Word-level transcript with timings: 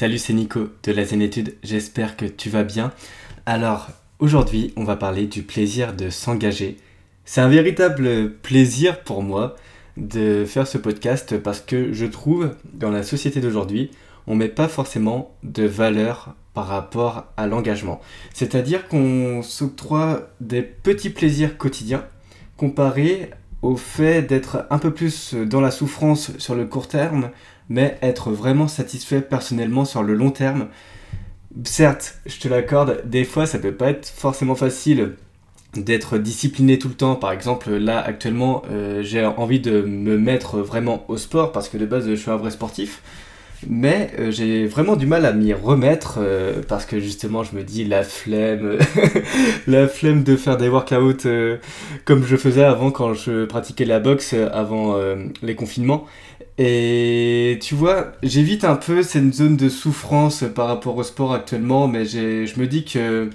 Salut, 0.00 0.16
c'est 0.16 0.32
Nico 0.32 0.70
de 0.82 0.92
la 0.92 1.04
Zénétude, 1.04 1.56
j'espère 1.62 2.16
que 2.16 2.24
tu 2.24 2.48
vas 2.48 2.64
bien. 2.64 2.90
Alors, 3.44 3.88
aujourd'hui, 4.18 4.72
on 4.76 4.84
va 4.84 4.96
parler 4.96 5.26
du 5.26 5.42
plaisir 5.42 5.92
de 5.92 6.08
s'engager. 6.08 6.78
C'est 7.26 7.42
un 7.42 7.50
véritable 7.50 8.32
plaisir 8.36 9.02
pour 9.02 9.22
moi 9.22 9.56
de 9.98 10.46
faire 10.46 10.66
ce 10.66 10.78
podcast 10.78 11.36
parce 11.36 11.60
que 11.60 11.92
je 11.92 12.06
trouve, 12.06 12.56
dans 12.72 12.90
la 12.90 13.02
société 13.02 13.42
d'aujourd'hui, 13.42 13.90
on 14.26 14.36
met 14.36 14.48
pas 14.48 14.68
forcément 14.68 15.36
de 15.42 15.64
valeur 15.64 16.34
par 16.54 16.68
rapport 16.68 17.26
à 17.36 17.46
l'engagement. 17.46 18.00
C'est-à-dire 18.32 18.88
qu'on 18.88 19.42
s'octroie 19.42 20.30
des 20.40 20.62
petits 20.62 21.10
plaisirs 21.10 21.58
quotidiens 21.58 22.06
comparés 22.56 23.28
au 23.60 23.76
fait 23.76 24.22
d'être 24.22 24.66
un 24.70 24.78
peu 24.78 24.94
plus 24.94 25.34
dans 25.34 25.60
la 25.60 25.70
souffrance 25.70 26.32
sur 26.38 26.54
le 26.54 26.64
court 26.64 26.88
terme, 26.88 27.30
mais 27.70 27.96
être 28.02 28.30
vraiment 28.30 28.68
satisfait 28.68 29.22
personnellement 29.22 29.86
sur 29.86 30.02
le 30.02 30.14
long 30.14 30.30
terme. 30.30 30.66
Certes, 31.64 32.20
je 32.26 32.38
te 32.38 32.48
l'accorde, 32.48 33.00
des 33.06 33.24
fois 33.24 33.46
ça 33.46 33.58
peut 33.58 33.72
pas 33.72 33.90
être 33.90 34.06
forcément 34.06 34.54
facile 34.54 35.14
d'être 35.74 36.18
discipliné 36.18 36.78
tout 36.78 36.88
le 36.88 36.94
temps. 36.94 37.14
Par 37.14 37.32
exemple, 37.32 37.70
là 37.70 38.00
actuellement, 38.00 38.62
euh, 38.70 39.02
j'ai 39.02 39.24
envie 39.24 39.60
de 39.60 39.82
me 39.82 40.18
mettre 40.18 40.58
vraiment 40.58 41.04
au 41.08 41.16
sport 41.16 41.52
parce 41.52 41.68
que 41.68 41.78
de 41.78 41.86
base 41.86 42.08
je 42.08 42.14
suis 42.14 42.30
un 42.30 42.36
vrai 42.36 42.50
sportif. 42.50 43.02
Mais 43.68 44.10
euh, 44.18 44.30
j'ai 44.30 44.66
vraiment 44.66 44.96
du 44.96 45.06
mal 45.06 45.26
à 45.26 45.32
m'y 45.32 45.52
remettre 45.52 46.18
euh, 46.18 46.62
parce 46.66 46.86
que 46.86 46.98
justement 46.98 47.44
je 47.44 47.54
me 47.54 47.62
dis 47.62 47.84
la 47.84 48.02
flemme, 48.02 48.78
la 49.66 49.86
flemme 49.86 50.22
de 50.22 50.36
faire 50.36 50.56
des 50.56 50.68
workouts 50.68 51.26
euh, 51.26 51.58
comme 52.06 52.24
je 52.24 52.36
faisais 52.36 52.64
avant 52.64 52.90
quand 52.90 53.12
je 53.12 53.44
pratiquais 53.44 53.84
la 53.84 54.00
boxe 54.00 54.34
avant 54.52 54.96
les 55.42 55.54
confinements. 55.54 56.06
Et 56.58 57.58
tu 57.62 57.74
vois, 57.74 58.12
j'évite 58.22 58.64
un 58.64 58.76
peu 58.76 59.02
cette 59.02 59.32
zone 59.32 59.56
de 59.56 59.68
souffrance 59.68 60.44
par 60.54 60.66
rapport 60.68 60.96
au 60.96 61.02
sport 61.02 61.32
actuellement, 61.32 61.88
mais 61.88 62.04
je 62.04 62.58
me 62.60 62.66
dis 62.66 62.84
que 62.84 63.30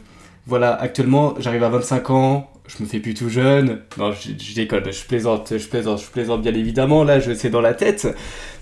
voilà, 0.48 0.74
actuellement 0.76 1.36
j'arrive 1.40 1.64
à 1.64 1.70
25 1.70 2.10
ans, 2.12 2.52
je 2.68 2.84
me 2.84 2.88
fais 2.88 3.00
plus 3.00 3.14
tout 3.14 3.30
jeune. 3.30 3.82
Non, 3.98 4.12
je, 4.12 4.56
déconne, 4.56 4.92
je 4.92 5.06
plaisante, 5.06 5.58
je 5.58 5.68
plaisante, 5.68 6.02
je 6.02 6.10
plaisante 6.10 6.42
bien 6.42 6.54
évidemment. 6.54 7.04
Là, 7.04 7.20
je 7.20 7.34
sais 7.34 7.50
dans 7.50 7.62
la 7.62 7.74
tête. 7.74 8.08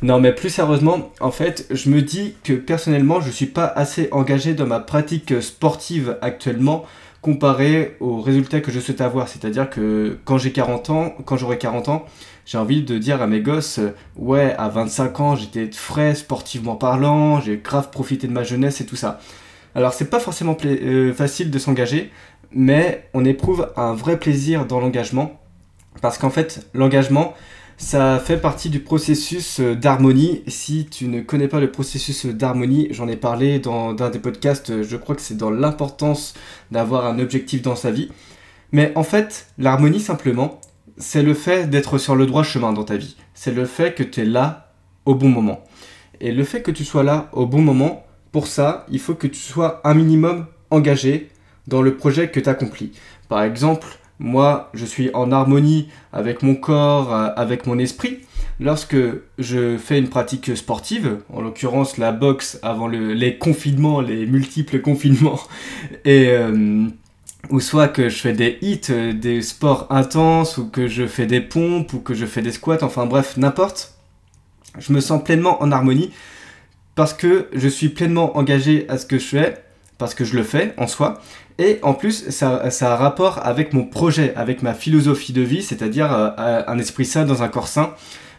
Non, 0.02 0.20
mais 0.20 0.34
plus 0.34 0.50
sérieusement, 0.50 1.12
en 1.20 1.32
fait, 1.32 1.68
je 1.72 1.90
me 1.90 2.02
dis 2.02 2.36
que 2.44 2.54
personnellement, 2.54 3.22
je 3.22 3.30
suis 3.30 3.46
pas 3.46 3.66
assez 3.66 4.10
engagé 4.12 4.54
dans 4.54 4.66
ma 4.66 4.80
pratique 4.80 5.42
sportive 5.42 6.18
actuellement 6.22 6.86
comparé 7.22 7.96
aux 8.02 8.20
résultats 8.20 8.60
que 8.60 8.72
je 8.72 8.80
souhaite 8.82 9.00
avoir. 9.00 9.30
C'est-à-dire 9.30 9.70
que 9.70 10.20
quand 10.26 10.38
j'ai 10.38 10.52
40 10.52 10.90
ans, 10.90 11.16
quand 11.26 11.38
j'aurai 11.38 11.58
40 11.58 11.88
ans, 11.90 12.06
j'ai 12.46 12.58
envie 12.58 12.84
de 12.84 12.98
dire 12.98 13.22
à 13.22 13.28
mes 13.28 13.40
gosses, 13.40 13.80
ouais, 14.18 14.54
à 14.58 14.68
25 14.68 15.20
ans, 15.22 15.36
j'étais 15.36 15.70
frais 15.72 16.16
sportivement 16.16 16.76
parlant, 16.76 17.40
j'ai 17.40 17.58
grave 17.58 17.90
profité 17.90 18.28
de 18.28 18.34
ma 18.34 18.44
jeunesse 18.44 18.82
et 18.82 18.86
tout 18.86 18.98
ça. 18.98 19.22
Alors, 19.76 19.94
c'est 19.94 20.10
pas 20.10 20.20
forcément 20.20 20.56
euh, 20.66 21.14
facile 21.14 21.50
de 21.50 21.58
s'engager, 21.58 22.12
mais 22.54 23.10
on 23.14 23.26
éprouve 23.26 23.72
un 23.76 23.94
vrai 23.94 24.20
plaisir 24.20 24.66
dans 24.66 24.80
l'engagement, 24.80 25.40
parce 26.02 26.18
qu'en 26.18 26.30
fait, 26.30 26.68
l'engagement, 26.74 27.34
ça 27.78 28.20
fait 28.20 28.38
partie 28.38 28.70
du 28.70 28.80
processus 28.80 29.60
euh, 29.60 29.76
d'harmonie. 29.76 30.44
Si 30.48 30.86
tu 30.86 31.08
ne 31.08 31.22
connais 31.22 31.48
pas 31.48 31.60
le 31.60 31.72
processus 31.72 32.26
d'harmonie, 32.26 32.88
j'en 32.92 33.08
ai 33.08 33.16
parlé 33.16 33.60
dans 33.60 33.96
un 34.02 34.10
des 34.10 34.20
podcasts, 34.20 34.84
je 34.84 34.98
crois 34.98 35.16
que 35.16 35.22
c'est 35.22 35.38
dans 35.38 35.52
l'importance 35.52 36.34
d'avoir 36.72 37.06
un 37.06 37.20
objectif 37.20 37.62
dans 37.62 37.76
sa 37.76 37.92
vie. 37.92 38.10
Mais 38.72 38.92
en 38.96 39.04
fait, 39.04 39.48
l'harmonie 39.58 40.00
simplement, 40.00 40.60
c'est 40.98 41.24
le 41.24 41.34
fait 41.34 41.70
d'être 41.70 41.98
sur 41.98 42.16
le 42.16 42.26
droit 42.26 42.44
chemin 42.44 42.74
dans 42.74 42.84
ta 42.84 42.98
vie. 42.98 43.18
C'est 43.34 43.54
le 43.54 43.66
fait 43.66 43.96
que 43.96 44.04
tu 44.04 44.22
es 44.22 44.26
là 44.26 44.74
au 45.06 45.16
bon 45.16 45.30
moment. 45.30 45.64
Et 46.22 46.32
le 46.32 46.44
fait 46.44 46.62
que 46.62 46.72
tu 46.72 46.86
sois 46.86 47.04
là 47.04 47.30
au 47.34 47.46
bon 47.46 47.62
moment, 47.62 48.06
pour 48.32 48.48
ça, 48.48 48.86
il 48.90 49.00
faut 49.00 49.16
que 49.16 49.28
tu 49.28 49.40
sois 49.40 49.82
un 49.84 49.94
minimum 49.94 50.48
engagé, 50.72 51.30
dans 51.68 51.82
le 51.82 51.96
projet 51.96 52.30
que 52.30 52.40
tu 52.40 52.50
accomplis. 52.50 52.92
Par 53.30 53.44
exemple, 53.44 53.88
moi, 54.20 54.70
je 54.74 54.86
suis 54.86 55.10
en 55.14 55.32
harmonie 55.32 55.90
avec 56.12 56.44
mon 56.44 56.56
corps, 56.56 57.14
euh, 57.14 57.30
avec 57.36 57.66
mon 57.66 57.80
esprit. 57.80 58.20
Lorsque 58.60 58.96
je 59.40 59.78
fais 59.78 59.98
une 59.98 60.10
pratique 60.10 60.56
sportive, 60.56 61.18
en 61.34 61.42
l'occurrence 61.42 61.98
la 61.98 62.12
boxe 62.12 62.60
avant 62.62 62.88
les 62.88 63.38
confinements, 63.38 64.00
les 64.00 64.26
multiples 64.26 64.80
confinements, 64.80 65.40
et 66.06 66.30
euh, 66.30 66.86
ou 67.50 67.60
soit 67.60 67.88
que 67.88 68.10
je 68.10 68.18
fais 68.18 68.34
des 68.34 68.58
hits, 68.62 68.82
euh, 68.92 69.12
des 69.14 69.42
sports 69.42 69.88
intenses, 69.90 70.58
ou 70.58 70.70
que 70.70 70.88
je 70.88 71.08
fais 71.08 71.26
des 71.26 71.42
pompes, 71.42 71.92
ou 71.94 72.00
que 72.00 72.14
je 72.14 72.26
fais 72.26 72.42
des 72.42 72.52
squats, 72.52 72.84
enfin 72.84 73.06
bref, 73.06 73.38
n'importe, 73.38 73.94
je 74.78 74.94
me 74.94 75.02
sens 75.02 75.24
pleinement 75.24 75.62
en 75.62 75.72
harmonie 75.72 76.12
parce 76.96 77.14
que 77.14 77.48
je 77.54 77.68
suis 77.68 77.90
pleinement 77.90 78.38
engagé 78.38 78.86
à 78.90 78.98
ce 78.98 79.06
que 79.06 79.18
je 79.18 79.26
fais, 79.26 79.64
parce 79.98 80.14
que 80.14 80.26
je 80.26 80.36
le 80.36 80.44
fais 80.44 80.74
en 80.78 80.88
soi, 80.88 81.22
et 81.60 81.80
en 81.84 81.94
plus, 81.94 82.30
ça, 82.30 82.62
a 82.64 82.96
rapport 82.96 83.46
avec 83.46 83.74
mon 83.74 83.86
projet, 83.86 84.34
avec 84.36 84.64
ma 84.64 84.74
philosophie 84.74 85.34
de 85.34 85.42
vie, 85.42 85.62
c'est-à-dire 85.62 86.12
euh, 86.12 86.62
un 86.68 86.80
esprit 86.80 87.06
sain 87.06 87.26
dans 87.26 87.44
un 87.44 87.48
corps 87.48 87.68
sain. 87.68 87.94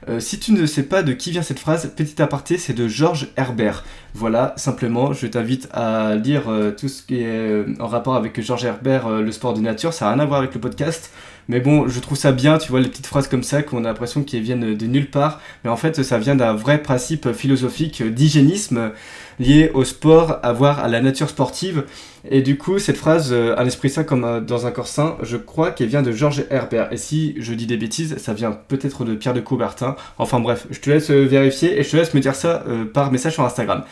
Euh, 0.09 0.21
si 0.21 0.39
tu 0.39 0.53
ne 0.53 0.67
sais 0.67 0.83
pas 0.83 1.03
de 1.03 1.13
qui 1.13 1.31
vient 1.31 1.43
cette 1.43 1.61
phrase, 1.61 1.91
petit 1.97 2.21
aparté, 2.21 2.59
c'est 2.59 2.75
de 2.75 2.89
Georges 2.89 3.29
Herbert. 3.37 3.85
Voilà, 4.15 4.53
simplement, 4.57 5.13
je 5.13 5.27
t'invite 5.27 5.69
à 5.73 6.17
lire 6.17 6.49
euh, 6.49 6.73
tout 6.73 6.89
ce 6.89 7.03
qui 7.03 7.23
est 7.23 7.65
en 7.81 7.87
rapport 7.87 8.17
avec 8.17 8.39
Georges 8.41 8.65
Herbert, 8.65 9.09
le 9.09 9.33
sport 9.33 9.55
de 9.55 9.61
nature. 9.61 9.95
Ça 9.95 10.07
n'a 10.07 10.13
rien 10.13 10.21
à 10.21 10.27
voir 10.27 10.41
avec 10.41 10.53
le 10.53 10.61
podcast. 10.61 11.11
Mais 11.49 11.61
bon, 11.61 11.89
je 11.89 12.01
trouve 12.01 12.19
ça 12.19 12.33
bien, 12.33 12.59
tu 12.59 12.71
vois, 12.71 12.81
les 12.81 12.89
petites 12.89 13.07
phrases 13.07 13.29
comme 13.29 13.43
ça 13.43 13.63
qu'on 13.63 13.85
a 13.85 13.89
l'impression 13.89 14.23
qu'elles 14.23 14.43
viennent 14.43 14.75
de 14.75 14.87
nulle 14.87 15.11
part. 15.11 15.41
Mais 15.63 15.71
en 15.71 15.77
fait, 15.77 16.03
ça 16.03 16.19
vient 16.19 16.35
d'un 16.35 16.55
vrai 16.55 16.83
principe 16.83 17.33
philosophique 17.33 18.03
d'hygiénisme 18.03 18.93
lié 19.39 19.71
au 19.75 19.85
sport, 19.85 20.39
à 20.43 20.53
voir 20.53 20.81
à 20.81 20.89
la 20.89 21.01
nature 21.01 21.29
sportive. 21.29 21.85
Et 22.31 22.43
du 22.43 22.57
coup, 22.57 22.79
cette 22.79 22.97
phrase, 22.97 23.33
euh, 23.33 23.55
un 23.59 23.67
esprit 23.67 23.91
sain 23.91 24.05
comme 24.05 24.25
euh, 24.25 24.41
dans 24.41 24.67
un 24.67 24.71
corps 24.71 24.89
sain, 24.89 25.17
je 25.23 25.37
crois 25.37 25.71
qu'elle 25.71 25.89
vient 25.89 26.03
de 26.03 26.13
Georges 26.13 26.45
Herbert. 26.51 26.93
Et 26.93 26.97
si 26.97 27.35
je 27.39 27.53
dis 27.53 27.67
des 27.67 27.77
bêtises, 27.77 28.17
ça 28.17 28.33
vient 28.33 28.53
peut-être 28.53 29.05
de 29.05 29.15
Pierre 29.15 29.35
de 29.35 29.41
Coubertin. 29.41 29.97
Enfin 30.19 30.41
bref, 30.41 30.67
je 30.71 30.81
te 30.81 30.91
laisse 30.91 31.11
euh, 31.11 31.25
vérifier 31.25 31.79
et 31.79 31.83
je 31.83 31.91
te 31.91 31.97
laisse 31.97 32.15
me 32.15 32.21
dire 32.21 32.35
ça 32.35 32.65
par 32.93 33.13
message 33.13 33.35
sur 33.35 33.45
Instagram. 33.45 33.83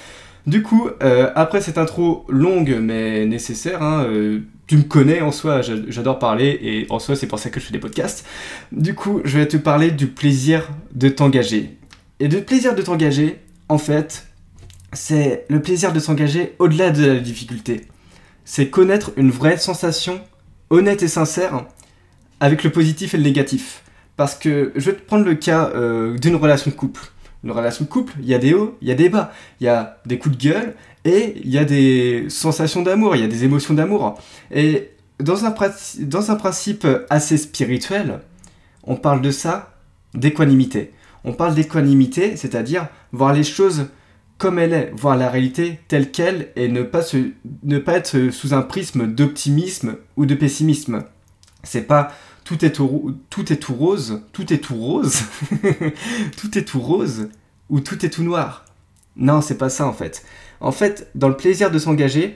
Du 0.47 0.63
coup, 0.63 0.89
après 1.35 1.61
cette 1.61 1.79
intro 1.79 2.25
longue 2.29 2.77
mais 2.81 3.27
nécessaire, 3.27 3.83
hein, 3.83 4.07
tu 4.67 4.77
me 4.77 4.83
connais 4.83 5.21
en 5.21 5.31
soi, 5.31 5.61
j'adore 5.63 6.19
parler 6.19 6.59
et 6.63 6.87
en 6.91 6.99
soi 6.99 7.15
c'est 7.15 7.27
pour 7.27 7.39
ça 7.39 7.51
que 7.51 7.61
je 7.61 7.67
fais 7.67 7.73
des 7.73 7.79
podcasts. 7.79 8.27
Du 8.73 8.95
coup, 8.95 9.21
je 9.25 9.39
vais 9.39 9.47
te 9.47 9.57
parler 9.57 9.91
du 9.91 10.09
plaisir 10.09 10.69
de 10.95 11.09
t'engager. 11.09 11.77
Et 12.21 12.29
de 12.29 12.41
plaisir 12.41 12.75
de 12.75 12.83
t'engager, 12.83 13.39
en 13.69 13.79
fait, 13.79 14.27
c'est 14.93 15.47
le 15.49 15.63
plaisir 15.63 15.93
de 15.93 16.01
s'engager 16.01 16.55
au-delà 16.59 16.91
de 16.91 17.07
la 17.07 17.21
difficulté. 17.21 17.89
C'est 18.45 18.69
connaître 18.69 19.13
une 19.17 19.31
vraie 19.31 19.57
sensation 19.57 20.21
honnête 20.71 21.03
et 21.03 21.09
sincère 21.09 21.65
avec 22.41 22.65
le 22.65 22.71
positif 22.71 23.15
et 23.15 23.17
le 23.17 23.23
négatif. 23.23 23.83
Parce 24.17 24.35
que 24.35 24.73
je 24.77 24.91
vais 24.91 24.97
te 24.97 25.03
prendre 25.03 25.25
le 25.25 25.35
cas 25.35 25.71
euh, 25.75 26.19
d'une 26.19 26.37
relation 26.37 26.71
de 26.71 26.77
couple. 26.77 27.01
Une 27.45 27.51
relation 27.51 27.85
de 27.85 27.91
couple, 27.91 28.13
il 28.21 28.27
y 28.27 28.35
a 28.35 28.39
des 28.39 28.55
hauts, 28.55 28.77
il 28.83 28.89
y 28.89 28.93
a 28.93 28.95
des 28.95 29.09
bas, 29.09 29.33
il 29.61 29.65
y 29.65 29.69
a 29.69 30.01
des 30.07 30.19
coups 30.19 30.37
de 30.37 30.43
gueule 30.43 30.75
et 31.05 31.35
il 31.43 31.51
y 31.51 31.59
a 31.59 31.65
des 31.65 32.27
sensations 32.29 32.83
d'amour, 32.83 33.17
il 33.17 33.23
y 33.23 33.25
a 33.25 33.29
des 33.29 33.45
émotions 33.45 33.75
d'amour. 33.75 34.21
Et 34.53 34.91
dans 35.19 35.45
un, 35.45 35.55
dans 36.01 36.31
un 36.31 36.37
principe 36.37 36.87
assez 37.11 37.37
spirituel, 37.37 38.21
on 38.85 38.97
parle 38.97 39.23
de 39.23 39.31
ça 39.31 39.75
d'équanimité. 40.15 40.93
On 41.25 41.33
parle 41.33 41.55
d'équanimité, 41.55 42.37
c'est-à-dire 42.37 42.89
voir 43.13 43.33
les 43.33 43.45
choses 43.45 43.87
comme 44.43 44.59
elle 44.59 44.73
est, 44.73 44.91
voir 44.97 45.17
la 45.17 45.31
réalité 45.31 45.79
telle 45.87 46.11
qu'elle 46.11 46.49
et 46.57 46.67
ne 46.67 46.83
pas, 46.83 47.03
se, 47.03 47.31
ne 47.63 47.79
pas 47.79 47.93
être 47.93 48.31
sous 48.31 48.55
un 48.55 48.63
prisme 48.63 49.07
d'optimisme 49.07 49.99
ou 50.17 50.27
de 50.27 50.35
pessimisme. 50.35 51.05
C'est 51.63 51.87
pas 51.87 52.11
tout 52.43 52.65
est 52.65 52.73
tout, 52.73 53.17
tout 53.31 53.53
est 53.53 53.59
tout 53.59 53.75
rose, 53.75 54.23
tout 54.33 54.53
est 54.53 54.59
tout 54.59 54.75
rose, 54.75 55.21
tout 56.37 56.59
est 56.59 56.65
tout 56.65 56.81
rose 56.81 57.29
ou 57.71 57.79
tout 57.79 58.05
est 58.05 58.11
tout 58.11 58.25
noir. 58.25 58.65
Non, 59.15 59.43
c'est 59.43 59.59
pas 59.59 59.69
ça 59.69 59.87
en 59.87 59.93
fait. 59.93 60.25
En 60.59 60.73
fait, 60.73 61.09
dans 61.15 61.29
le 61.29 61.37
plaisir 61.37 61.71
de 61.71 61.79
s'engager, 61.79 62.35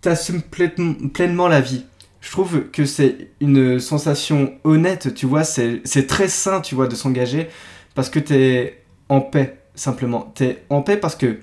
t'assumes 0.00 0.42
pleinement 0.42 1.48
la 1.48 1.60
vie. 1.60 1.86
Je 2.20 2.30
trouve 2.30 2.70
que 2.70 2.84
c'est 2.84 3.32
une 3.40 3.80
sensation 3.80 4.54
honnête, 4.62 5.12
tu 5.12 5.26
vois, 5.26 5.42
c'est 5.42 6.06
très 6.06 6.28
sain, 6.28 6.60
tu 6.60 6.76
vois, 6.76 6.86
de 6.86 6.94
s'engager 6.94 7.48
parce 7.96 8.10
que 8.10 8.20
t'es 8.20 8.84
en 9.08 9.20
paix, 9.20 9.58
simplement. 9.74 10.32
T'es 10.36 10.62
en 10.70 10.82
paix 10.82 10.98
parce 10.98 11.16
que 11.16 11.40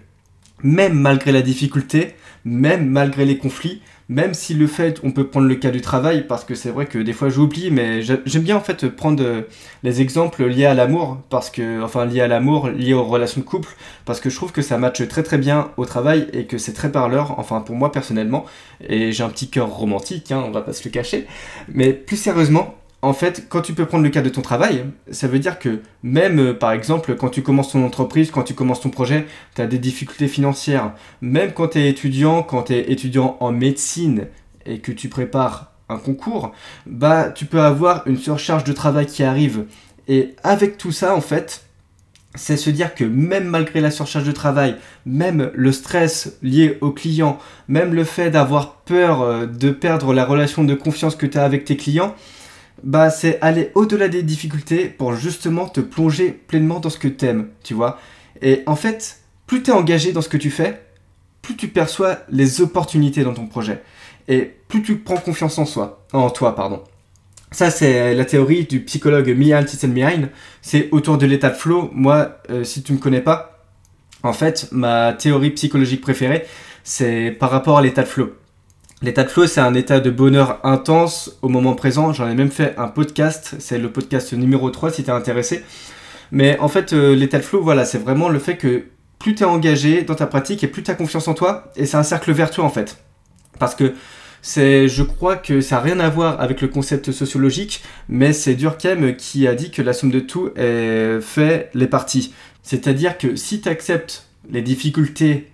même 0.64 0.94
malgré 0.94 1.32
la 1.32 1.42
difficulté, 1.42 2.16
même 2.44 2.88
malgré 2.88 3.26
les 3.26 3.38
conflits, 3.38 3.82
même 4.08 4.36
si 4.36 4.54
le 4.54 4.68
fait, 4.68 5.00
on 5.04 5.12
peut 5.12 5.28
prendre 5.28 5.48
le 5.48 5.56
cas 5.56 5.72
du 5.72 5.82
travail, 5.82 6.28
parce 6.28 6.44
que 6.44 6.54
c'est 6.54 6.70
vrai 6.70 6.86
que 6.86 7.00
des 7.00 7.14
fois 7.14 7.30
j'oublie, 7.30 7.72
mais 7.72 8.04
j'aime 8.04 8.44
bien 8.44 8.56
en 8.56 8.62
fait 8.62 8.88
prendre 8.88 9.24
euh, 9.24 9.42
les 9.82 10.02
exemples 10.02 10.46
liés 10.46 10.66
à 10.66 10.76
l'amour, 10.76 11.18
parce 11.30 11.50
que, 11.50 11.82
enfin 11.82 12.06
liés 12.06 12.22
à 12.22 12.28
l'amour, 12.28 12.70
liés 12.70 12.94
aux 12.94 13.04
relations 13.04 13.42
de 13.42 13.46
couple, 13.46 13.70
parce 14.06 14.20
que 14.20 14.30
je 14.30 14.36
trouve 14.36 14.52
que 14.52 14.62
ça 14.62 14.78
matche 14.78 15.08
très 15.08 15.24
très 15.24 15.40
bien 15.40 15.72
au 15.78 15.86
travail 15.86 16.28
et 16.34 16.46
que 16.46 16.60
c'est 16.60 16.74
très 16.74 16.92
parleur, 16.92 17.40
enfin 17.40 17.62
pour 17.62 17.76
moi 17.76 17.92
personnellement, 17.92 18.46
et 18.88 19.12
j'ai 19.12 19.24
un 19.24 19.30
petit 19.30 19.50
cœur 19.50 19.70
romantique, 19.70 20.32
hein, 20.32 20.44
on 20.46 20.52
va 20.52 20.62
pas 20.62 20.74
se 20.74 20.84
le 20.84 20.92
cacher, 20.92 21.26
mais 21.68 21.92
plus 21.92 22.18
sérieusement, 22.18 22.76
en 23.02 23.14
fait, 23.14 23.48
quand 23.50 23.62
tu 23.62 23.74
peux 23.74 23.86
prendre 23.86 24.04
le 24.04 24.10
cas 24.10 24.22
de 24.22 24.30
ton 24.30 24.42
travail, 24.42 24.86
ça 25.12 25.28
veut 25.28 25.40
dire 25.40 25.60
que 25.60 25.82
même, 26.02 26.40
euh, 26.40 26.54
par 26.54 26.72
exemple, 26.72 27.16
quand 27.16 27.30
tu 27.30 27.44
commences 27.44 27.72
ton 27.72 27.86
entreprise, 27.86 28.32
quand 28.32 28.44
tu 28.44 28.56
commences 28.56 28.82
ton 28.82 28.90
projet, 28.90 29.28
tu 29.56 29.62
as 29.62 29.68
des 29.68 29.78
difficultés 29.78 30.28
financières. 30.28 30.94
Même 31.22 31.52
quand 31.54 31.70
tu 31.70 31.80
es 31.80 31.90
étudiant, 31.90 32.42
quand 32.42 32.64
tu 32.64 32.74
es 32.74 32.92
étudiant 32.92 33.38
en 33.40 33.52
médecine 33.52 34.28
et 34.66 34.80
que 34.80 34.92
tu 34.92 35.10
prépares 35.10 35.72
un 35.88 35.98
concours, 35.98 36.52
bah 36.88 37.30
tu 37.30 37.46
peux 37.46 37.62
avoir 37.62 38.08
une 38.08 38.18
surcharge 38.18 38.64
de 38.64 38.74
travail 38.74 39.06
qui 39.06 39.24
arrive. 39.24 39.66
Et 40.08 40.36
avec 40.44 40.78
tout 40.78 40.92
ça, 40.92 41.16
en 41.16 41.22
fait, 41.22 41.66
c'est 42.36 42.58
se 42.58 42.70
dire 42.70 42.96
que 42.96 43.04
même 43.04 43.46
malgré 43.46 43.82
la 43.82 43.92
surcharge 43.92 44.26
de 44.26 44.32
travail, 44.32 44.76
même 45.06 45.52
le 45.54 45.72
stress 45.72 46.38
lié 46.42 46.78
au 46.82 46.92
client, 46.92 47.38
même 47.68 47.94
le 47.94 48.04
fait 48.04 48.30
d'avoir 48.30 48.78
peur 48.78 49.22
euh, 49.22 49.46
de 49.46 49.70
perdre 49.70 50.14
la 50.14 50.26
relation 50.26 50.64
de 50.64 50.74
confiance 50.74 51.16
que 51.16 51.26
tu 51.26 51.38
as 51.38 51.44
avec 51.44 51.66
tes 51.66 51.78
clients, 51.78 52.16
bah 52.84 53.10
c'est 53.10 53.40
aller 53.42 53.72
au-delà 53.76 54.08
des 54.08 54.24
difficultés 54.24 54.88
pour 54.88 55.16
justement 55.16 55.68
te 55.68 55.80
plonger 55.80 56.32
pleinement 56.32 56.80
dans 56.80 56.90
ce 56.90 57.00
que 57.00 57.08
tu 57.08 57.26
aimes, 57.26 57.50
tu 57.64 57.74
vois. 57.74 58.00
Et 58.42 58.64
en 58.66 58.76
fait, 58.76 59.20
plus 59.48 59.64
tu 59.64 59.72
es 59.72 59.74
engagé 59.74 60.12
dans 60.12 60.22
ce 60.22 60.30
que 60.30 60.38
tu 60.38 60.52
fais, 60.52 60.82
plus 61.42 61.56
tu 61.56 61.68
perçois 61.68 62.20
les 62.30 62.62
opportunités 62.62 63.24
dans 63.24 63.34
ton 63.34 63.48
projet 63.48 63.82
et 64.28 64.52
plus 64.68 64.82
tu 64.82 64.98
prends 64.98 65.18
confiance 65.18 65.58
en 65.58 65.66
soi, 65.66 66.06
en 66.14 66.30
toi, 66.30 66.56
pardon. 66.56 66.84
Ça, 67.52 67.70
c'est 67.70 68.14
la 68.16 68.26
théorie 68.26 68.66
du 68.66 68.82
psychologue 68.82 69.34
Mian 69.38 69.66
Csikszentmihalyi. 69.66 70.26
C'est 70.62 70.90
autour 70.92 71.18
de 71.18 71.26
l'état 71.26 71.50
de 71.50 71.56
flow. 71.56 71.90
Moi, 71.94 72.38
euh, 72.50 72.66
si 72.66 72.84
tu 72.84 72.92
me 72.92 72.98
connais 72.98 73.22
pas, 73.22 73.64
en 74.24 74.34
fait, 74.34 74.68
ma 74.72 75.14
théorie 75.14 75.52
psychologique 75.52 76.02
préférée, 76.02 76.46
c'est 76.84 77.32
par 77.32 77.52
rapport 77.52 77.78
à 77.78 77.82
l'état 77.82 78.02
de 78.02 78.08
flow. 78.08 78.34
L'état 79.02 79.24
de 79.24 79.30
flow, 79.30 79.46
c'est 79.46 79.60
un 79.60 79.74
état 79.74 80.00
de 80.00 80.10
bonheur 80.10 80.60
intense 80.64 81.38
au 81.42 81.50
moment 81.50 81.76
présent. 81.76 82.14
J'en 82.14 82.30
ai 82.30 82.34
même 82.34 82.50
fait 82.50 82.74
un 82.78 82.88
podcast. 82.88 83.56
C'est 83.60 83.78
le 83.78 83.92
podcast 83.92 84.32
numéro 84.32 84.70
3 84.70 84.92
si 84.92 85.04
tu 85.04 85.10
es 85.10 85.14
intéressé. 85.14 85.66
Mais 86.32 86.58
en 86.60 86.70
fait, 86.70 86.94
euh, 86.94 87.14
l'état 87.14 87.38
de 87.38 87.44
flow, 87.44 87.62
voilà, 87.62 87.84
c'est 87.84 87.98
vraiment 87.98 88.30
le 88.30 88.40
fait 88.40 88.56
que 88.56 88.86
plus 89.20 89.36
tu 89.36 89.44
es 89.44 89.46
engagé 89.46 90.04
dans 90.04 90.16
ta 90.16 90.28
pratique 90.28 90.64
et 90.64 90.68
plus 90.68 90.82
tu 90.82 90.92
as 90.92 90.96
confiance 90.96 91.28
en 91.28 91.34
toi. 91.34 91.72
Et 91.76 91.86
c'est 91.86 91.98
un 91.98 92.04
cercle 92.04 92.32
vertueux 92.32 92.64
en 92.64 92.70
fait. 92.70 93.04
Parce 93.60 93.76
que 93.76 93.94
c'est, 94.42 94.88
je 94.88 95.04
crois 95.04 95.36
que 95.36 95.60
ça 95.60 95.76
n'a 95.76 95.82
rien 95.82 96.00
à 96.00 96.10
voir 96.10 96.40
avec 96.40 96.62
le 96.62 96.70
concept 96.70 97.12
sociologique, 97.12 97.84
mais 98.08 98.32
c'est 98.32 98.56
Durkheim 98.56 99.14
qui 99.14 99.46
a 99.46 99.56
dit 99.56 99.72
que 99.72 99.82
la 99.82 99.92
somme 99.92 100.12
de 100.12 100.20
tout 100.20 100.52
fait 100.56 101.70
les 101.74 101.88
parties. 101.88 102.34
C'est-à-dire 102.64 103.18
que 103.18 103.36
si 103.36 103.60
tu 103.60 103.70
acceptes 103.70 104.28
les 104.50 104.62
difficultés 104.62 105.52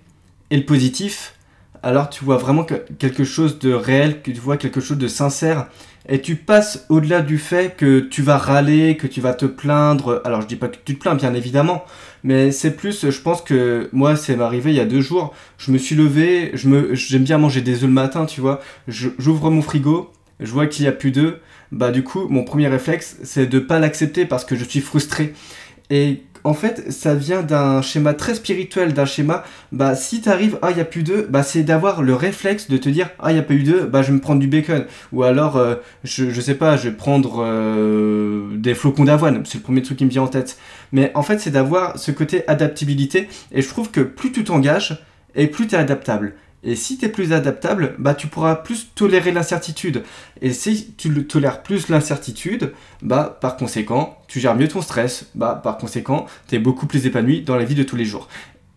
et 0.49 0.57
le 0.57 0.65
positif, 0.65 1.35
alors 1.83 2.09
tu 2.09 2.23
vois 2.23 2.37
vraiment 2.37 2.63
quelque 2.63 3.23
chose 3.23 3.59
de 3.59 3.73
réel, 3.73 4.21
que 4.21 4.31
tu 4.31 4.39
vois 4.39 4.57
quelque 4.57 4.81
chose 4.81 4.97
de 4.97 5.07
sincère, 5.07 5.67
et 6.09 6.21
tu 6.21 6.35
passes 6.35 6.85
au-delà 6.89 7.21
du 7.21 7.37
fait 7.37 7.75
que 7.77 7.99
tu 7.99 8.21
vas 8.21 8.37
râler, 8.37 8.97
que 8.97 9.07
tu 9.07 9.21
vas 9.21 9.33
te 9.33 9.45
plaindre. 9.45 10.21
Alors 10.25 10.41
je 10.41 10.47
dis 10.47 10.55
pas 10.55 10.67
que 10.67 10.77
tu 10.83 10.95
te 10.95 10.99
plains, 10.99 11.15
bien 11.15 11.33
évidemment, 11.33 11.85
mais 12.23 12.51
c'est 12.51 12.75
plus, 12.75 13.09
je 13.09 13.21
pense 13.21 13.41
que 13.41 13.89
moi, 13.93 14.15
c'est 14.15 14.39
arrivé 14.39 14.71
il 14.71 14.77
y 14.77 14.79
a 14.79 14.85
deux 14.85 15.01
jours. 15.01 15.33
Je 15.57 15.71
me 15.71 15.77
suis 15.77 15.95
levé, 15.95 16.51
j'aime 16.53 17.23
bien 17.23 17.37
manger 17.37 17.61
des 17.61 17.75
œufs 17.75 17.81
le 17.83 17.87
matin, 17.89 18.25
tu 18.25 18.41
vois. 18.41 18.61
j'ouvre 18.87 19.49
mon 19.49 19.61
frigo, 19.61 20.11
je 20.39 20.51
vois 20.51 20.67
qu'il 20.67 20.85
y 20.85 20.87
a 20.87 20.91
plus 20.91 21.11
d'œufs. 21.11 21.35
Bah 21.71 21.91
du 21.91 22.03
coup, 22.03 22.27
mon 22.27 22.43
premier 22.43 22.67
réflexe, 22.67 23.17
c'est 23.23 23.47
de 23.47 23.59
pas 23.59 23.79
l'accepter 23.79 24.25
parce 24.25 24.43
que 24.43 24.55
je 24.55 24.65
suis 24.65 24.81
frustré. 24.81 25.33
Et 25.89 26.23
en 26.43 26.53
fait, 26.53 26.91
ça 26.91 27.13
vient 27.15 27.41
d'un 27.41 27.81
schéma 27.81 28.13
très 28.13 28.35
spirituel, 28.35 28.93
d'un 28.93 29.05
schéma, 29.05 29.43
bah 29.71 29.95
si 29.95 30.21
t'arrives, 30.21 30.57
ah 30.61 30.71
il 30.71 30.77
y 30.77 30.81
a 30.81 30.85
plus 30.85 31.03
d'œufs, 31.03 31.29
bah 31.29 31.43
c'est 31.43 31.63
d'avoir 31.63 32.01
le 32.01 32.15
réflexe 32.15 32.69
de 32.69 32.77
te 32.77 32.89
dire, 32.89 33.09
ah 33.19 33.31
il 33.31 33.35
y 33.35 33.39
a 33.39 33.43
pas 33.43 33.53
eu 33.53 33.63
d'œufs, 33.63 33.89
bah 33.89 34.01
je 34.01 34.07
vais 34.07 34.13
me 34.13 34.19
prendre 34.19 34.39
du 34.39 34.47
bacon, 34.47 34.85
ou 35.11 35.23
alors 35.23 35.57
euh, 35.57 35.75
je, 36.03 36.29
je 36.29 36.41
sais 36.41 36.55
pas, 36.55 36.77
je 36.77 36.89
vais 36.89 36.95
prendre 36.95 37.43
euh, 37.45 38.55
des 38.57 38.73
flocons 38.73 39.03
d'avoine, 39.03 39.43
c'est 39.45 39.57
le 39.57 39.63
premier 39.63 39.81
truc 39.81 39.97
qui 39.97 40.05
me 40.05 40.09
vient 40.09 40.23
en 40.23 40.27
tête. 40.27 40.57
Mais 40.91 41.11
en 41.15 41.23
fait, 41.23 41.39
c'est 41.39 41.51
d'avoir 41.51 41.97
ce 41.97 42.11
côté 42.11 42.47
adaptabilité, 42.47 43.29
et 43.51 43.61
je 43.61 43.67
trouve 43.69 43.91
que 43.91 44.01
plus 44.01 44.31
tu 44.31 44.43
t'engages, 44.43 45.03
et 45.35 45.47
plus 45.47 45.67
tu 45.67 45.75
es 45.75 45.77
adaptable. 45.77 46.33
Et 46.63 46.75
si 46.75 46.97
tu 46.97 47.05
es 47.05 47.09
plus 47.09 47.33
adaptable, 47.33 47.95
bah 47.97 48.13
tu 48.13 48.27
pourras 48.27 48.55
plus 48.55 48.89
tolérer 48.93 49.31
l'incertitude. 49.31 50.03
Et 50.41 50.53
si 50.53 50.93
tu 50.95 51.25
tolères 51.25 51.63
plus 51.63 51.89
l'incertitude, 51.89 52.73
bah 53.01 53.37
par 53.41 53.57
conséquent, 53.57 54.19
tu 54.27 54.39
gères 54.39 54.55
mieux 54.55 54.67
ton 54.67 54.81
stress, 54.81 55.25
bah 55.33 55.59
par 55.63 55.77
conséquent, 55.77 56.27
tu 56.47 56.55
es 56.55 56.59
beaucoup 56.59 56.85
plus 56.85 57.07
épanoui 57.07 57.41
dans 57.41 57.55
la 57.55 57.65
vie 57.65 57.75
de 57.75 57.83
tous 57.83 57.95
les 57.95 58.05
jours. 58.05 58.27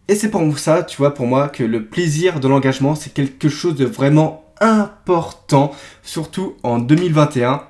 Et 0.09 0.15
c'est 0.15 0.31
pour 0.31 0.59
ça, 0.59 0.83
tu 0.83 0.97
vois, 0.97 1.15
pour 1.15 1.27
moi, 1.27 1.49
que 1.49 1.63
le 1.63 1.85
plaisir 1.85 2.41
de 2.41 2.49
l'engagement, 2.49 2.95
c'est 2.95 3.13
quelque 3.13 3.49
chose 3.49 3.75
de 3.75 3.85
vraiment 3.85 4.45
important, 4.61 5.73
surtout 6.03 6.57
en 6.63 6.79
2021, 6.79 7.63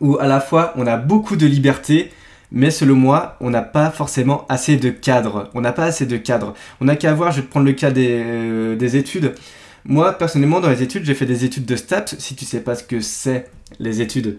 où 0.00 0.16
à 0.18 0.26
la 0.26 0.40
fois 0.40 0.72
on 0.76 0.86
a 0.86 0.96
beaucoup 0.96 1.36
de 1.36 1.46
liberté, 1.46 2.12
mais 2.52 2.70
selon 2.70 2.94
moi, 2.94 3.36
on 3.40 3.50
n'a 3.50 3.62
pas 3.62 3.90
forcément 3.90 4.46
assez 4.48 4.76
de 4.76 4.90
cadres. 4.90 5.50
On 5.54 5.60
n'a 5.60 5.72
pas 5.72 5.84
assez 5.84 6.06
de 6.06 6.16
cadres. 6.16 6.54
On 6.80 6.84
n'a 6.84 6.96
qu'à 6.96 7.12
voir, 7.14 7.32
je 7.32 7.36
vais 7.40 7.46
te 7.46 7.50
prendre 7.50 7.66
le 7.66 7.72
cas 7.72 7.90
des, 7.90 8.22
euh, 8.24 8.76
des 8.76 8.96
études. 8.96 9.34
Moi, 9.84 10.12
personnellement, 10.12 10.60
dans 10.60 10.70
les 10.70 10.82
études, 10.82 11.04
j'ai 11.04 11.14
fait 11.14 11.26
des 11.26 11.44
études 11.44 11.66
de 11.66 11.76
STAPS. 11.76 12.16
Si 12.18 12.34
tu 12.34 12.44
sais 12.44 12.60
pas 12.60 12.74
ce 12.74 12.84
que 12.84 13.00
c'est, 13.00 13.50
les 13.78 14.00
études 14.00 14.38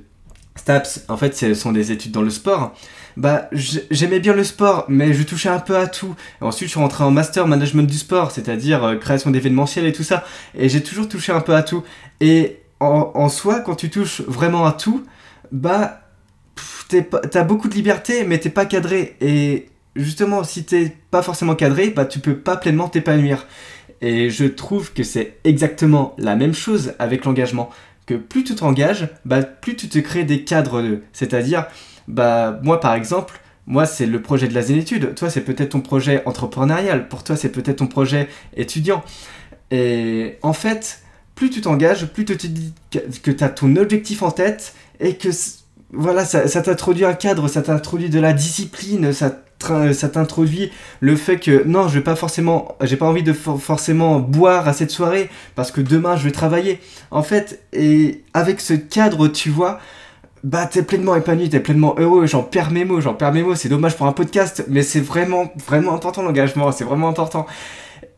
STAPS, 0.56 1.02
en 1.08 1.18
fait, 1.18 1.36
ce 1.36 1.54
sont 1.54 1.72
des 1.72 1.92
études 1.92 2.12
dans 2.12 2.22
le 2.22 2.30
sport. 2.30 2.74
Bah, 3.18 3.50
j'aimais 3.52 4.20
bien 4.20 4.34
le 4.34 4.44
sport, 4.44 4.86
mais 4.90 5.14
je 5.14 5.24
touchais 5.24 5.50
un 5.50 5.60
peu 5.60 5.78
à 5.78 5.88
tout. 5.88 6.16
ensuite, 6.42 6.68
je 6.68 6.72
suis 6.72 6.80
rentré 6.80 7.04
en 7.04 7.12
master 7.12 7.48
management 7.48 7.90
du 7.90 7.98
sport, 7.98 8.32
c'est-à-dire 8.32 8.84
euh, 8.84 8.96
création 8.96 9.32
d'événementiel 9.32 9.86
et 9.86 9.94
tout 9.94 10.04
ça. 10.04 10.26
Et 10.56 10.68
j'ai 10.68 10.82
toujours 10.82 11.08
touché 11.08 11.32
un 11.32 11.42
peu 11.42 11.54
à 11.56 11.64
tout. 11.64 11.84
Et 12.22 12.60
en, 12.80 13.12
en 13.14 13.30
soi, 13.30 13.60
quand 13.60 13.76
tu 13.76 13.90
touches 13.90 14.22
vraiment 14.22 14.66
à 14.66 14.72
tout, 14.72 15.06
bah, 15.52 16.05
t'as 16.88 17.44
beaucoup 17.44 17.68
de 17.68 17.74
liberté, 17.74 18.24
mais 18.26 18.38
t'es 18.40 18.50
pas 18.50 18.66
cadré. 18.66 19.16
Et 19.22 19.70
justement, 19.96 20.44
si 20.44 20.66
t'es 20.66 20.96
pas 21.12 21.22
forcément 21.22 21.56
cadré, 21.56 21.90
bah 21.90 22.06
tu 22.06 22.20
peux 22.20 22.38
pas 22.38 22.58
pleinement 22.58 22.90
t'épanouir. 22.90 23.48
Et 24.02 24.30
je 24.30 24.46
trouve 24.46 24.94
que 24.94 25.04
c'est 25.04 25.38
exactement 25.44 26.16
la 26.18 26.36
même 26.36 26.54
chose 26.54 26.94
avec 27.00 27.26
l'engagement. 27.26 27.70
Que 28.06 28.14
plus 28.14 28.44
tu 28.44 28.56
t'engages, 28.56 29.10
bah 29.26 29.42
plus 29.42 29.76
tu 29.76 29.90
te 29.90 29.98
crées 30.00 30.26
des 30.26 30.44
cadres. 30.44 31.00
C'est-à-dire, 31.14 31.66
bah 32.08 32.60
moi 32.62 32.80
par 32.80 32.94
exemple, 32.94 33.40
moi 33.66 33.86
c'est 33.86 34.06
le 34.06 34.22
projet 34.22 34.48
de 34.48 34.54
la 34.54 34.62
zénitude. 34.62 35.16
Toi 35.16 35.30
c'est 35.30 35.42
peut-être 35.42 35.70
ton 35.70 35.82
projet 35.82 36.22
entrepreneurial. 36.26 37.08
Pour 37.08 37.24
toi 37.24 37.36
c'est 37.36 37.50
peut-être 37.50 37.78
ton 37.78 37.88
projet 37.88 38.28
étudiant. 38.56 39.04
Et 39.72 40.38
en 40.44 40.54
fait, 40.54 41.02
plus 41.34 41.50
tu 41.50 41.62
t'engages, 41.62 42.06
plus 42.06 42.26
tu 42.26 42.38
te 42.38 42.48
dis 42.48 42.74
que 42.92 43.32
tu 43.32 43.44
as 43.44 43.50
ton 43.50 43.76
objectif 43.76 44.22
en 44.22 44.32
tête 44.32 44.76
et 45.00 45.16
que 45.16 45.30
voilà, 45.94 46.26
ça, 46.26 46.62
t'introduit 46.62 47.06
un 47.06 47.14
cadre, 47.14 47.48
ça 47.48 47.62
t'introduit 47.62 48.10
de 48.10 48.20
la 48.20 48.34
discipline, 48.34 49.14
ça, 49.14 49.32
ça 49.94 50.10
t'introduit 50.10 50.72
le 51.00 51.16
fait 51.16 51.38
que 51.38 51.64
non, 51.66 51.88
je 51.88 51.96
vais 51.96 52.04
pas 52.04 52.16
forcément, 52.16 52.76
j'ai 52.82 52.98
pas 52.98 53.06
envie 53.06 53.24
de 53.24 53.34
forcément 53.34 54.20
boire 54.20 54.68
à 54.68 54.74
cette 54.74 54.92
soirée 54.92 55.30
parce 55.56 55.72
que 55.72 55.82
demain 55.82 56.18
je 56.18 56.24
vais 56.24 56.32
travailler. 56.32 56.80
En 57.12 57.24
fait, 57.24 57.64
et 57.72 58.24
avec 58.34 58.62
ce 58.62 58.74
cadre, 58.74 59.28
tu 59.28 59.50
vois, 59.50 59.80
bah 60.44 60.68
t'es 60.68 60.84
pleinement 60.84 61.16
épanoui, 61.16 61.50
t'es 61.50 61.60
pleinement 61.60 61.96
heureux. 61.98 62.28
J'en 62.28 62.44
perds 62.44 62.72
mes 62.72 62.86
mots, 62.86 63.02
j'en 63.02 63.16
perds 63.16 63.34
mes 63.34 63.44
mots. 63.44 63.56
C'est 63.56 63.70
dommage 63.70 63.96
pour 63.98 64.06
un 64.06 64.12
podcast, 64.12 64.64
mais 64.70 64.84
c'est 64.84 65.00
vraiment, 65.00 65.52
vraiment 65.68 65.94
important 65.94 66.22
l'engagement, 66.22 66.72
c'est 66.72 66.84
vraiment 66.84 67.10
important. 67.10 67.48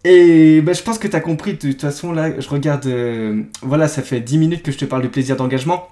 Et 0.03 0.61
bah, 0.61 0.73
je 0.73 0.83
pense 0.83 0.99
que 0.99 1.07
t'as 1.07 1.21
compris. 1.21 1.53
De 1.53 1.71
toute 1.71 1.81
façon, 1.81 2.11
là, 2.11 2.39
je 2.39 2.49
regarde. 2.49 2.85
Euh, 2.85 3.43
voilà, 3.61 3.87
ça 3.87 4.01
fait 4.01 4.19
10 4.19 4.37
minutes 4.37 4.63
que 4.63 4.71
je 4.71 4.77
te 4.77 4.85
parle 4.85 5.01
du 5.03 5.09
plaisir 5.09 5.37
d'engagement. 5.37 5.87